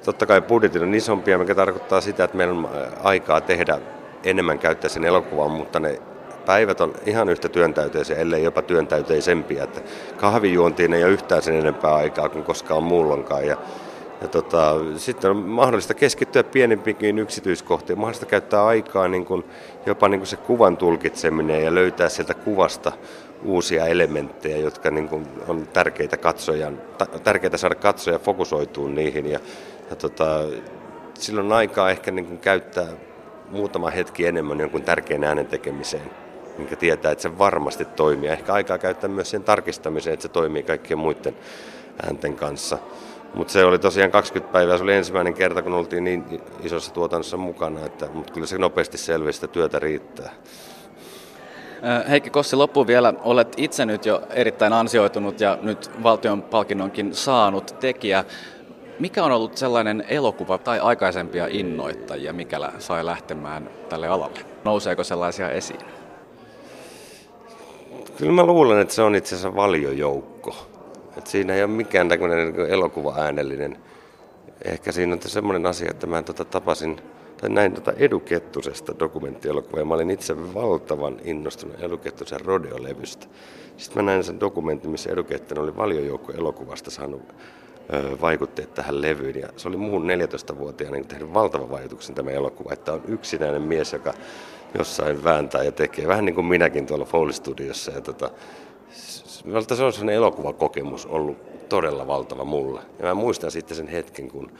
[0.05, 2.69] totta kai budjetit on isompia, mikä tarkoittaa sitä, että meillä on
[3.03, 3.79] aikaa tehdä
[4.25, 6.03] enemmän käyttää sen elokuvan, mutta ne
[6.47, 9.65] päivät on ihan yhtä työntäyteisiä, ellei jopa työntäyteisempiä.
[9.65, 9.81] Että
[10.17, 13.47] kahvijuontiin ei ole yhtään sen enempää aikaa kuin koskaan muulloinkaan.
[13.47, 13.57] Ja
[14.25, 19.45] ja tota, sitten on mahdollista keskittyä pienempiin yksityiskohtiin, mahdollista käyttää aikaa niin kuin,
[19.87, 22.93] jopa niin kuin se kuvan tulkitseminen ja löytää sieltä kuvasta
[23.45, 26.81] uusia elementtejä, jotka niin kuin, on tärkeitä, katsojan,
[27.25, 29.27] tärkeitä saada katsoja fokusoitua niihin.
[29.27, 29.41] Ja,
[29.91, 30.41] ja tota,
[31.15, 32.89] silloin aikaa ehkä niin kuin käyttää
[33.51, 36.11] muutama hetki enemmän jonkun tärkeän äänen tekemiseen,
[36.59, 38.29] minkä tietää, että se varmasti toimii.
[38.29, 41.37] Ehkä aikaa käyttää myös sen tarkistamiseen, että se toimii kaikkien muiden
[42.03, 42.79] äänten kanssa.
[43.35, 46.25] Mutta se oli tosiaan 20 päivää, se oli ensimmäinen kerta, kun oltiin niin
[46.63, 50.33] isossa tuotannossa mukana, että, mutta kyllä se nopeasti selvisi, että työtä riittää.
[52.11, 53.15] Heikki Kossi, loppuun vielä.
[53.23, 58.25] Olet itse nyt jo erittäin ansioitunut ja nyt valtion palkinnonkin saanut tekijä.
[58.99, 64.41] Mikä on ollut sellainen elokuva tai aikaisempia innoittajia, mikä sai lähtemään tälle alalle?
[64.65, 65.81] Nouseeko sellaisia esiin?
[68.17, 70.74] Kyllä mä luulen, että se on itse asiassa valiojoukko
[71.17, 73.77] et siinä ei ole mikään tämmöinen niin elokuva-äänellinen.
[74.65, 77.01] Ehkä siinä on semmoinen asia, että mä tota tapasin
[77.41, 83.27] tai näin tota Edu Kettusesta dokumenttielokuvaa ja mä olin itse valtavan innostunut Edu Kettusen Rodeo-levystä.
[83.77, 87.23] Sitten mä näin sen dokumentin, missä Edu Kettunen oli valiojoukko elokuvasta saanut
[87.95, 89.41] ö, vaikutteet tähän levyyn.
[89.41, 93.93] Ja se oli muun 14-vuotiaana niin tehnyt valtavan vaikutuksen tämä elokuva, että on yksinäinen mies,
[93.93, 94.15] joka
[94.79, 96.07] jossain vääntää ja tekee.
[96.07, 97.93] Vähän niin kuin minäkin tuolla Foley Studiossa.
[97.93, 98.31] Ja tota,
[99.53, 102.81] Vältä se on sellainen elokuvakokemus ollut todella valtava mulle.
[102.99, 104.53] Ja mä muistan sitten sen hetken, kun,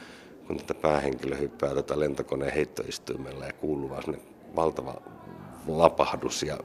[0.47, 4.03] kun tätä päähenkilö hyppää tätä lentokoneen heittoistuimella ja kuuluu vaan
[4.55, 4.95] valtava
[5.67, 6.57] lapahdus ja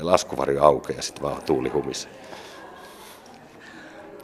[0.00, 2.10] laskuvarjo aukeaa ja sitten vaan tuuli humisee.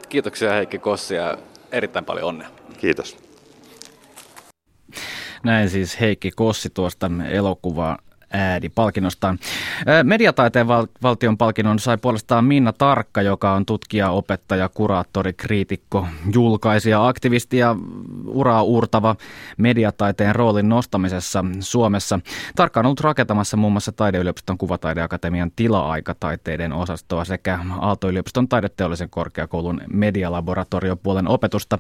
[0.09, 1.39] Kiitoksia Heikki Kossi ja
[1.73, 2.49] erittäin paljon onnea.
[2.79, 3.17] Kiitos.
[5.45, 7.99] Näin siis Heikki Kossi tuosta elokuva
[8.33, 9.39] ääni-palkinnostaan.
[10.03, 17.09] Mediataiteen val- valtion palkinnon sai puolestaan Minna Tarkka, joka on tutkija, opettaja, kuraattori, kriitikko, julkaisija,
[17.09, 17.77] aktivisti ja
[18.27, 19.17] uraa uurtava
[19.59, 22.21] mediataiteen roolin nostamisessa Suomessa.
[22.57, 31.29] Tarkka on ollut rakentamassa muun muassa Taideyliopiston kuvataideakatemian tila-aikataiteiden osastoa sekä Aalto-yliopiston taideteollisen korkeakoulun medialaboratoriopuolen
[31.29, 31.79] opetusta.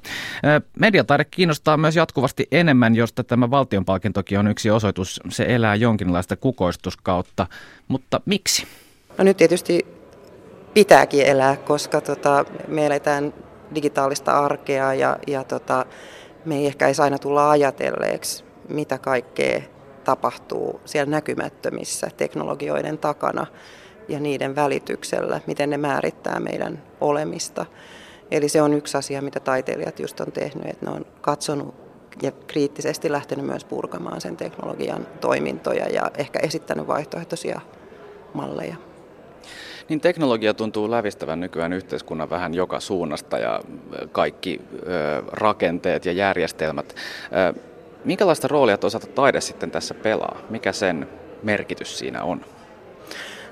[0.78, 5.20] Mediataide kiinnostaa myös jatkuvasti enemmän, josta tämä valtion palkintokin on yksi osoitus.
[5.28, 7.46] Se elää jonkinlaista kukoistuskautta,
[7.88, 8.66] mutta miksi?
[9.18, 9.86] No nyt tietysti
[10.74, 13.34] pitääkin elää, koska tota, me eletään
[13.74, 15.86] digitaalista arkea ja, ja tota,
[16.44, 19.60] me ei ehkä edes aina tulla ajatelleeksi, mitä kaikkea
[20.04, 23.46] tapahtuu siellä näkymättömissä teknologioiden takana
[24.08, 27.66] ja niiden välityksellä, miten ne määrittää meidän olemista.
[28.30, 31.85] Eli se on yksi asia, mitä taiteilijat just on tehnyt, että ne on katsonut
[32.22, 37.60] ja kriittisesti lähtenyt myös purkamaan sen teknologian toimintoja ja ehkä esittänyt vaihtoehtoisia
[38.34, 38.76] malleja.
[39.88, 43.60] Niin teknologia tuntuu lävistävän nykyään yhteiskunnan vähän joka suunnasta ja
[44.12, 46.96] kaikki ö, rakenteet ja järjestelmät.
[47.54, 47.60] Ö,
[48.04, 50.38] minkälaista roolia toisaalta taide sitten tässä pelaa?
[50.50, 51.08] Mikä sen
[51.42, 52.44] merkitys siinä on?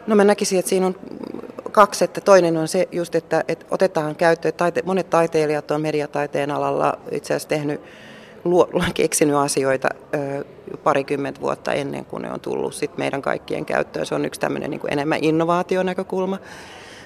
[0.06, 0.96] No mä näkisin, että siinä on
[1.70, 6.50] kaksi, että toinen on se just, että, että otetaan käyttöön, taite, monet taiteilijat on mediataiteen
[6.50, 7.80] alalla itse asiassa tehnyt,
[8.44, 10.44] luo, keksinyt asioita ö,
[10.84, 14.06] parikymmentä vuotta ennen kuin ne on tullut sit meidän kaikkien käyttöön.
[14.06, 16.38] Se on yksi tämmöinen niin enemmän innovaationäkökulma.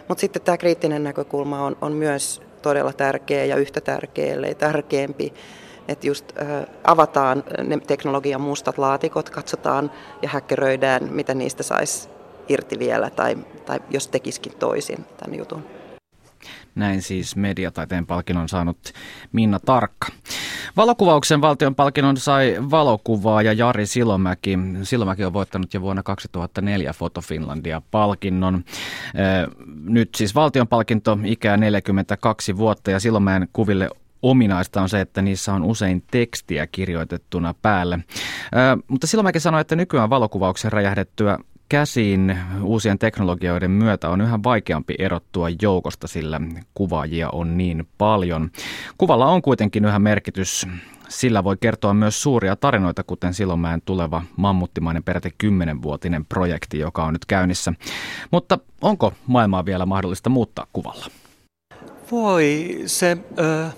[0.09, 5.35] Mutta sitten tämä kriittinen näkökulma on, on myös todella tärkeä ja yhtä tärkeä, ellei tärkeämpi.
[5.89, 9.91] Että just ö, avataan ne teknologian mustat laatikot, katsotaan
[10.23, 12.09] ja häkkeröidään, mitä niistä saisi
[12.49, 15.78] irti vielä tai, tai jos tekisikin toisin tämän jutun.
[16.79, 18.79] Näin siis mediataiteen palkinnon saanut
[19.33, 20.09] Minna Tarkka.
[20.77, 24.59] Valokuvauksen valtion palkinnon sai valokuvaaja Jari Silomäki.
[24.83, 28.65] Silomäki on voittanut jo vuonna 2004 Foto Finlandia palkinnon.
[29.85, 33.91] Nyt siis valtion palkinto ikää 42 vuotta ja Silomäen kuville
[34.23, 37.99] ominaista on se, että niissä on usein tekstiä kirjoitettuna päälle.
[38.89, 41.39] mutta Silomäki sanoi, että nykyään valokuvauksen räjähdettyä
[41.69, 46.41] käsiin uusien teknologioiden myötä on yhä vaikeampi erottua joukosta, sillä
[46.75, 48.51] kuvaajia on niin paljon.
[48.99, 50.67] Kuvalla on kuitenkin yhä merkitys.
[51.09, 57.13] Sillä voi kertoa myös suuria tarinoita, kuten Silomäen tuleva mammuttimainen peräti 10-vuotinen projekti, joka on
[57.13, 57.73] nyt käynnissä.
[58.31, 61.07] Mutta onko maailmaa vielä mahdollista muuttaa kuvalla?
[62.11, 63.69] Voi se ö,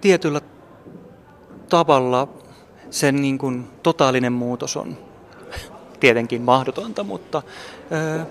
[0.00, 0.40] tietyllä
[1.68, 2.28] tavalla
[2.90, 5.09] sen niin kuin totaalinen muutos on
[6.00, 7.42] tietenkin mahdotonta, mutta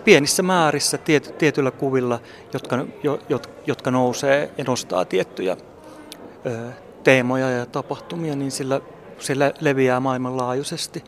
[0.03, 2.19] pienissä määrissä tiet, tietyillä kuvilla,
[2.53, 3.19] jotka, jo,
[3.65, 5.57] jotka nousee ja nostaa tiettyjä
[7.03, 8.81] teemoja ja tapahtumia, niin sillä
[9.19, 11.03] se leviää maailmanlaajuisesti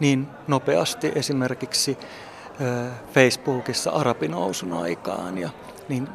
[0.00, 1.98] niin nopeasti esimerkiksi
[3.12, 5.50] Facebookissa arabinousun aikaan ja
[5.88, 6.08] niin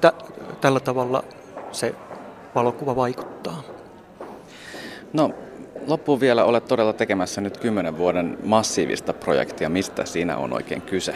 [0.00, 0.12] tä,
[0.60, 1.24] tällä tavalla
[1.72, 1.94] se
[2.54, 3.62] valokuva vaikuttaa.
[5.12, 5.30] No
[5.88, 9.68] loppuun vielä olet todella tekemässä nyt kymmenen vuoden massiivista projektia.
[9.68, 11.14] Mistä siinä on oikein kyse?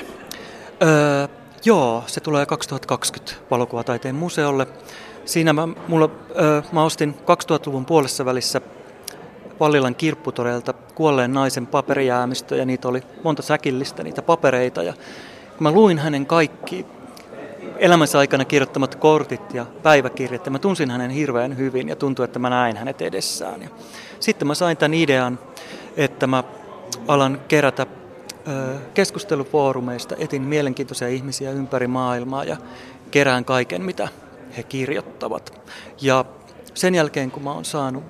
[0.82, 1.28] Öö,
[1.64, 4.66] joo, se tulee 2020 valokuvataiteen museolle.
[5.24, 6.10] Siinä mä, mulla,
[6.40, 8.60] öö, mä ostin 2000-luvun puolessa välissä
[9.60, 12.64] Vallilan kirpputoreilta kuolleen naisen paperijäämistöjä.
[12.64, 14.82] Niitä oli monta säkillistä, niitä papereita.
[14.82, 14.92] Ja
[15.48, 16.86] kun mä luin hänen kaikki
[17.78, 20.46] elämänsä aikana kirjoittamat kortit ja päiväkirjat.
[20.46, 23.62] Ja mä tunsin hänen hirveän hyvin ja tuntui, että mä näin hänet edessään.
[23.62, 23.68] Ja
[24.22, 25.38] sitten mä sain tämän idean,
[25.96, 26.44] että mä
[27.08, 27.86] alan kerätä
[28.94, 32.56] keskustelufoorumeista, etin mielenkiintoisia ihmisiä ympäri maailmaa ja
[33.10, 34.08] kerään kaiken, mitä
[34.56, 35.62] he kirjoittavat.
[36.00, 36.24] Ja
[36.74, 38.04] sen jälkeen, kun mä oon saanut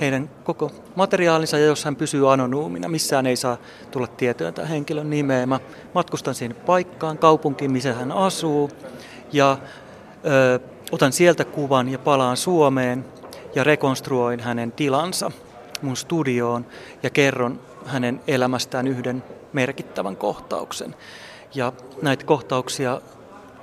[0.00, 3.56] heidän koko materiaalinsa ja jos hän pysyy anonyymina, missään ei saa
[3.90, 5.46] tulla tietoa tämän henkilön nimeä.
[5.46, 5.60] Mä
[5.94, 8.70] matkustan siihen paikkaan, kaupunkiin, missä hän asuu
[9.32, 9.58] ja
[10.26, 10.60] ö,
[10.92, 13.04] otan sieltä kuvan ja palaan Suomeen
[13.54, 15.30] ja rekonstruoin hänen tilansa
[15.82, 16.66] mun studioon
[17.02, 19.22] ja kerron hänen elämästään yhden
[19.52, 20.94] merkittävän kohtauksen.
[21.54, 21.72] Ja
[22.02, 23.00] näitä kohtauksia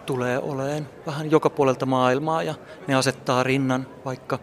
[0.06, 2.56] tulee oleen vähän joka puolelta maailmaa ja
[2.88, 4.40] ne asettaa rinnan vaikka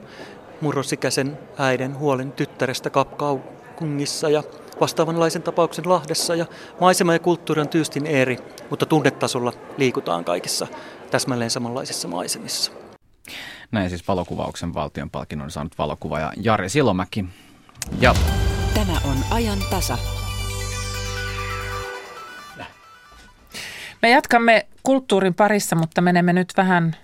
[0.60, 4.42] murrosikäisen äiden huolen tyttärestä Kapkaupungissa ja
[4.80, 6.46] vastaavanlaisen tapauksen Lahdessa ja
[6.80, 8.38] maisema ja kulttuuri on tyystin eri,
[8.70, 10.66] mutta tunnetasolla liikutaan kaikissa
[11.10, 12.72] täsmälleen samanlaisissa maisemissa.
[13.70, 17.24] Näin siis valokuvauksen valtion palkinnon saanut valokuvaaja Jari Silomäki.
[18.00, 18.14] Ja...
[18.74, 19.98] Tämä on ajan tasa.
[24.02, 26.96] Me jatkamme kulttuurin parissa, mutta menemme nyt vähän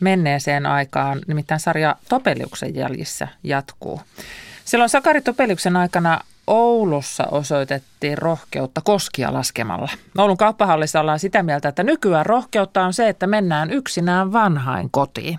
[0.00, 4.00] menneeseen aikaan, nimittäin sarja Topeliuksen jäljissä jatkuu.
[4.64, 9.88] Silloin Sakari Topeliuksen aikana Oulussa osoitettiin rohkeutta koskia laskemalla.
[10.18, 15.38] Oulun kauppahallissa ollaan sitä mieltä, että nykyään rohkeutta on se, että mennään yksinään vanhain kotiin.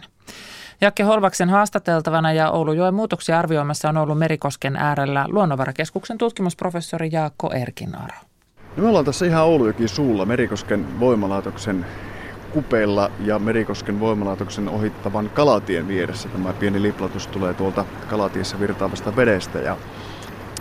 [0.81, 8.17] Jakke Holvaksen haastateltavana ja Oulujoen muutoksia arvioimassa on ollut Merikosken äärellä Luonnonvarakeskuksen tutkimusprofessori Jaakko Erkinaro.
[8.77, 11.85] No me ollaan tässä ihan Oulujoki suulla Merikosken voimalaitoksen
[12.51, 16.29] kupeilla ja Merikosken voimalaitoksen ohittavan kalatien vieressä.
[16.29, 19.77] Tämä pieni liplatus tulee tuolta kalatiessa virtaavasta vedestä ja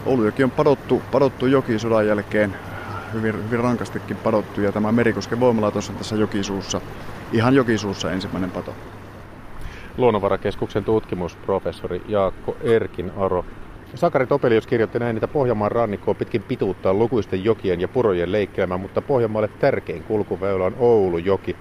[0.06, 2.56] Oulujoki on padottu, padottu joki sodan jälkeen
[3.12, 6.80] hyvin, hyvin rankastikin padottu ja tämä Merikosken voimalaitos on tässä jokisuussa,
[7.32, 8.74] ihan jokisuussa ensimmäinen pato.
[9.96, 13.44] Luonnonvarakeskuksen tutkimusprofessori Jaakko Erkin Aro.
[13.94, 19.02] Sakari Topelius kirjoitti näin, että Pohjanmaan rannikkoa pitkin pituuttaa lukuisten jokien ja purojen leikkelemään, mutta
[19.02, 21.56] Pohjanmaalle tärkein kulkuväylä on Oulujoki.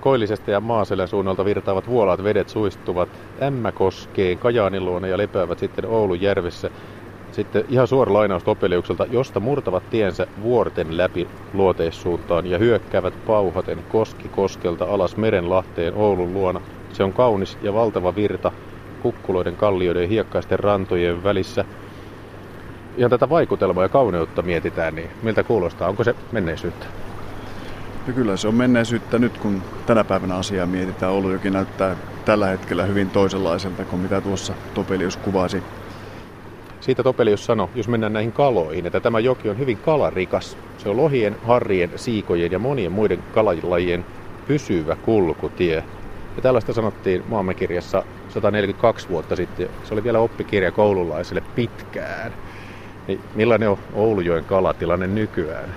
[0.00, 3.08] Koillisesta ja Maaselän suunnalta virtaavat vuolaat vedet suistuvat
[3.42, 6.70] Ämmäkoskeen, Kajaanin ja lepäävät sitten Oulujärvessä.
[7.30, 14.28] Sitten ihan suora lainaus Topeliukselta, josta murtavat tiensä vuorten läpi luoteissuuntaan ja hyökkäävät pauhaten koski
[14.28, 16.60] koskelta alas merenlahteen Oulun luona.
[16.94, 18.52] Se on kaunis ja valtava virta
[19.02, 21.64] kukkuloiden, kallioiden ja hiekkaisten rantojen välissä.
[22.96, 25.88] Ihan tätä vaikutelmaa ja kauneutta mietitään, niin miltä kuulostaa?
[25.88, 26.86] Onko se menneisyyttä?
[28.06, 31.12] No kyllä se on menneisyyttä nyt, kun tänä päivänä asiaa mietitään.
[31.12, 35.62] Oulujoki näyttää tällä hetkellä hyvin toisenlaiselta kuin mitä tuossa Topelius kuvasi.
[36.80, 40.56] Siitä Topelius sanoi, jos mennään näihin kaloihin, että tämä joki on hyvin kalarikas.
[40.78, 44.04] Se on lohien, harrien, siikojen ja monien muiden kalajilajien
[44.46, 45.84] pysyvä kulkutie.
[46.36, 49.68] Ja tällaista sanottiin maamme kirjassa 142 vuotta sitten.
[49.82, 52.34] Se oli vielä oppikirja koululaisille pitkään.
[53.06, 55.74] Niin millainen on Oulujoen kalatilanne nykyään?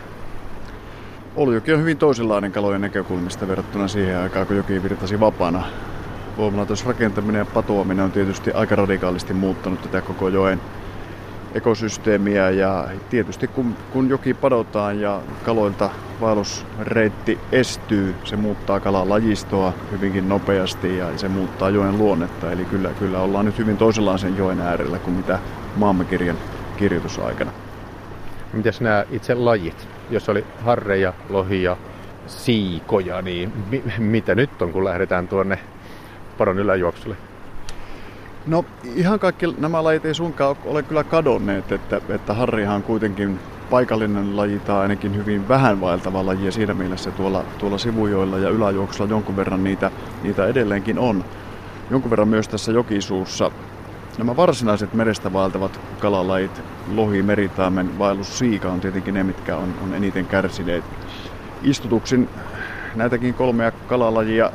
[1.36, 5.64] Oulujoki on hyvin toisenlainen kalojen näkökulmista verrattuna siihen aikaan, kun joki virtasi vapaana.
[6.38, 10.62] Voimalaitosrakentaminen ja patoaminen on tietysti aika radikaalisti muuttanut tätä koko joen
[11.58, 15.90] ekosysteemiä ja tietysti kun, kun joki padotaan ja kaloilta
[16.22, 22.52] vaellusreitti estyy, se muuttaa kalalajistoa hyvinkin nopeasti ja se muuttaa joen luonnetta.
[22.52, 25.40] Eli kyllä, kyllä ollaan nyt hyvin toisenlaisen joen äärellä kuin mitä
[25.76, 26.38] maammekirjan
[26.78, 27.52] kirjoitusaikana.
[28.54, 29.88] Mitäs nämä itse lajit?
[30.10, 31.78] Jos oli harreja, lohia,
[32.28, 35.60] siikoja, niin mi- mitä nyt on, kun lähdetään tuonne
[36.38, 37.18] padon yläjuoksulle?
[38.48, 43.40] No ihan kaikki nämä lajit ei suinkaan ole kyllä kadonneet, että, että harrihan on kuitenkin
[43.70, 48.50] paikallinen laji tai ainakin hyvin vähän vaeltava laji ja siinä mielessä tuolla, tuolla sivujoilla ja
[48.50, 49.92] yläjuoksulla jonkun verran niitä,
[50.24, 51.26] niitä edelleenkin on.
[51.92, 53.52] Jonkun verran myös tässä jokisuussa.
[54.18, 56.62] Nämä varsinaiset merestä vaeltavat kalalajit,
[56.96, 60.84] lohi, meritaamen, vaellus, siika on tietenkin ne, mitkä on, on eniten kärsineet.
[61.64, 62.30] Istutuksin
[62.96, 64.52] näitäkin kolmea kalalajia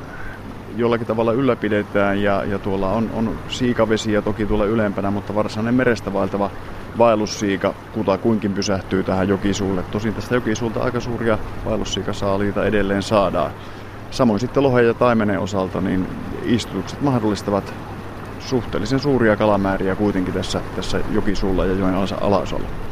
[0.77, 6.13] jollakin tavalla ylläpidetään ja, ja tuolla on, on siikavesiä toki tuolla ylempänä, mutta varsinainen merestä
[6.13, 6.51] vaeltava
[6.99, 9.83] vaellussiika kuta kuinkin pysähtyy tähän jokisuulle.
[9.83, 13.51] Tosin tästä jokisuulta aika suuria vaellussiikasaaliita edelleen saadaan.
[14.11, 16.07] Samoin sitten lohen ja taimenen osalta niin
[16.45, 17.75] istutukset mahdollistavat
[18.39, 22.92] suhteellisen suuria kalamääriä kuitenkin tässä, tässä jokisuulla ja joen alasolla.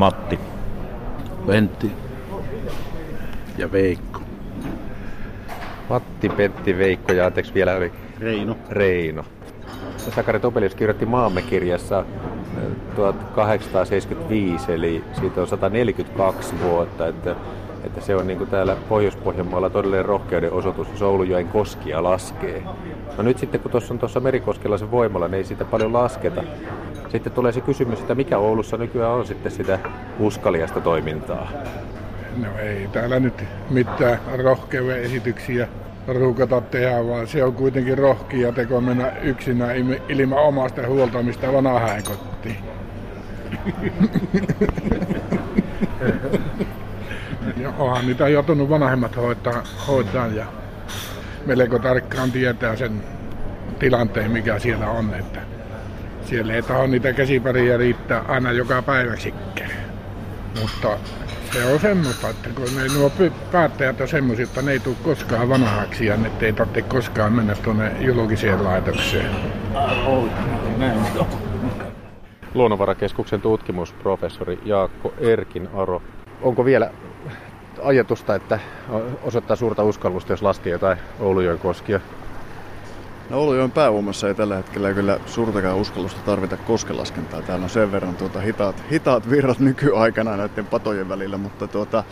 [0.00, 0.38] Matti.
[1.46, 1.92] Pentti.
[3.58, 4.20] Ja Veikko.
[5.88, 8.56] Matti, Pentti, Veikko ja anteeksi vielä oli Reino.
[8.70, 9.24] Reino.
[9.96, 12.04] Sakari Topelius kirjoitti maamme kirjassa
[12.96, 17.36] 1875, eli siitä on 142 vuotta, että,
[17.84, 22.62] että se on niin kuin täällä Pohjois-Pohjanmaalla todellinen rohkeuden osoitus, jos Oulujoen koskia laskee.
[23.16, 26.42] No nyt sitten kun tuossa on tuossa Merikoskella se voimalla, niin ei siitä paljon lasketa.
[27.08, 29.78] Sitten tulee se kysymys, että mikä Oulussa nykyään on sitten sitä
[30.18, 31.52] uskaliasta toimintaa?
[32.36, 35.68] No ei täällä nyt mitään rohkeuden esityksiä
[36.08, 39.66] ruukata tehdä, vaan se on kuitenkin rohkia teko mennä yksinä
[40.08, 42.56] ilman omasta huoltamista vanhaan kotiin.
[47.56, 50.46] ja onhan niitä joutunut vanhemmat hoitaa, hoitaa ja
[51.46, 53.02] melko tarkkaan tietää sen
[53.78, 55.14] tilanteen, mikä siellä on.
[55.14, 55.40] Että
[56.24, 59.70] siellä ei taho niitä käsipäriä riittää aina joka päiväksikään.
[60.60, 60.98] Mutta
[61.52, 63.12] se on semmoista, että kun ne nuo
[63.52, 67.54] päättäjät on semmoisia, että ne ei tule koskaan vanhaksi ja ne ei tarvitse koskaan mennä
[67.54, 69.30] tuonne julkiseen laitokseen.
[72.54, 76.02] Luonnonvarakeskuksen tutkimusprofessori Jaakko Erkin Aro.
[76.42, 76.90] Onko vielä
[77.82, 78.58] ajatusta, että
[79.22, 82.00] osoittaa suurta uskallusta, jos laskee jotain Oulujoen koskia?
[83.30, 87.42] No Oulujoen pääuomassa ei tällä hetkellä kyllä suurtakaan uskallusta tarvita koskelaskentaa.
[87.42, 92.04] Täällä on sen verran tuota hitaat, hitaat virrat nykyaikana näiden patojen välillä, mutta tuota,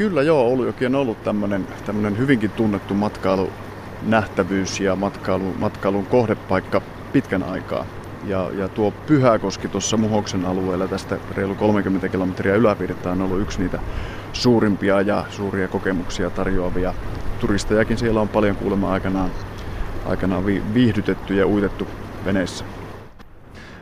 [0.00, 6.80] Kyllä joo, Oulujoki on ollut tämmöinen, hyvinkin tunnettu matkailunähtävyys ja matkailu, matkailun kohdepaikka
[7.12, 7.86] pitkän aikaa.
[8.24, 13.60] Ja, ja tuo Pyhäkoski tuossa Muhoksen alueella tästä reilu 30 kilometriä yläpiirrettä on ollut yksi
[13.60, 13.78] niitä
[14.32, 16.94] suurimpia ja suuria kokemuksia tarjoavia.
[17.40, 19.30] Turistejakin siellä on paljon kuulemma aikanaan,
[20.06, 21.86] aikanaan viihdytetty ja uitettu
[22.24, 22.64] veneissä.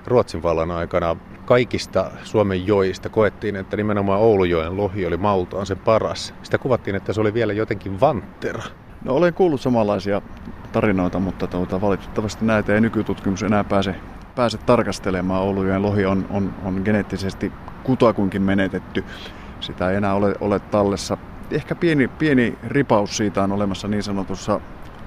[0.07, 6.34] Ruotsin vallan aikana kaikista Suomen joista koettiin, että nimenomaan Oulujoen lohi oli maultaan se paras.
[6.43, 8.62] Sitä kuvattiin, että se oli vielä jotenkin vanttera.
[9.05, 10.22] No olen kuullut samanlaisia
[10.72, 13.95] tarinoita, mutta tuota, valitettavasti näitä ei nykytutkimus enää pääse,
[14.39, 15.43] pääse tarkastelemaan.
[15.43, 19.05] Oulujoen lohi on, on, on geneettisesti kutakuinkin menetetty.
[19.61, 21.18] Sitä ei enää ole, ole tallessa.
[21.51, 24.61] Ehkä pieni, pieni ripaus siitä on olemassa niin sanotussa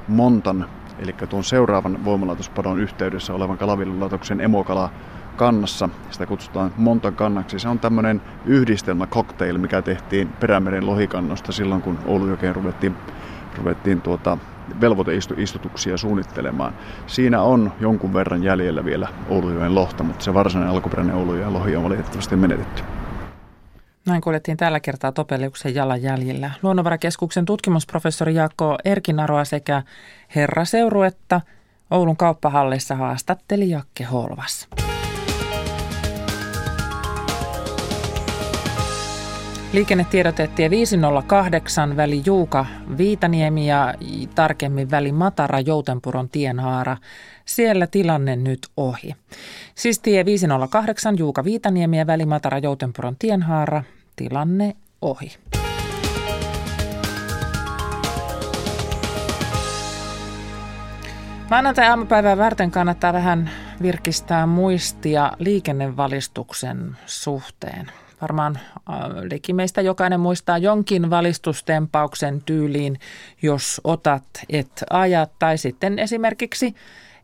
[0.08, 0.66] Montan,
[1.00, 4.90] eli tuon seuraavan voimalaitospadon yhteydessä olevan kalaviljelylaitoksen emokala
[5.36, 5.90] kannassa.
[6.10, 7.60] Sitä kutsutaan Montan kannaksi.
[7.60, 12.96] Se on tämmöinen yhdistelmä cocktail, mikä tehtiin Perämeren lohikannosta silloin, kun Oulujokeen ruvettiin,
[13.58, 14.38] ruvettiin tuota
[14.82, 16.74] velvoiteistutuksia suunnittelemaan.
[17.08, 21.84] Siinä on jonkun verran jäljellä vielä Oulujoen lohta, mutta se varsinainen alkuperäinen Oulujoen lohi on
[21.84, 22.84] valitettavasti menetetty.
[24.06, 26.52] Näin kuljettiin tällä kertaa Topeliuksen jalanjäljillä.
[26.64, 29.84] Luonnonvarakeskuksen tutkimusprofessori Jaakko Erkinaroa sekä
[30.36, 31.42] Herra Seuruetta
[31.92, 34.68] Oulun kauppahallissa haastatteli Jakke Holvas.
[39.74, 42.66] Liikennetiedotettie 508 väli Juuka
[42.98, 43.94] Viitaniemi ja
[44.36, 46.98] tarkemmin väli Matara Joutenpuron tienhaara.
[47.46, 49.16] Siellä tilanne nyt ohi.
[49.76, 53.84] Siis tie 508 Juuka Viitaniemi ja väli Matara Joutenpuron tienhaara.
[54.16, 55.32] Tilanne ohi.
[61.50, 63.50] Maanantai aamupäivää varten kannattaa vähän
[63.82, 67.92] virkistää muistia liikennevalistuksen suhteen.
[68.22, 68.96] Varmaan äh,
[69.32, 73.00] liki meistä jokainen muistaa jonkin valistustempauksen tyyliin,
[73.42, 76.76] jos otat et ajat, tai sitten esimerkiksi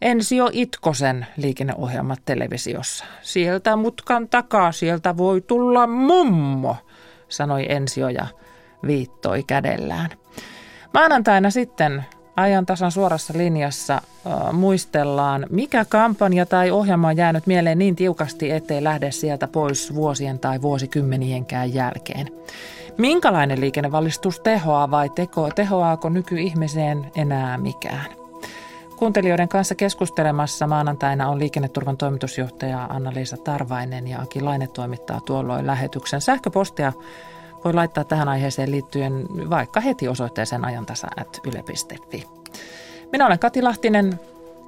[0.01, 3.05] Ensio Itkosen liikenneohjelmat televisiossa.
[3.21, 6.75] Sieltä mutkan takaa, sieltä voi tulla mummo,
[7.29, 8.27] sanoi Ensio ja
[8.87, 10.09] viittoi kädellään.
[10.93, 12.05] Maanantaina sitten
[12.38, 18.51] ajan tasan suorassa linjassa äh, muistellaan, mikä kampanja tai ohjelma on jäänyt mieleen niin tiukasti,
[18.51, 22.27] ettei lähde sieltä pois vuosien tai vuosikymmenienkään jälkeen.
[22.97, 28.05] Minkälainen liikennevalistus tehoaa vai teko, tehoaako nykyihmiseen enää mikään?
[28.95, 36.21] Kuuntelijoiden kanssa keskustelemassa maanantaina on liikenneturvan toimitusjohtaja Anna-Liisa Tarvainen ja Aki Laine toimittaa tuolloin lähetyksen.
[36.21, 36.93] Sähköpostia
[37.66, 42.28] voi laittaa tähän aiheeseen liittyen vaikka heti osoitteeseen ajantasa.yle.fi.
[43.12, 44.20] Minä olen Kati Lahtinen.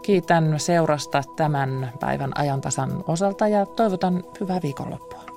[0.01, 5.28] Kiitän seurasta tämän päivän ajantasan osalta ja toivotan hyvää viikonloppua.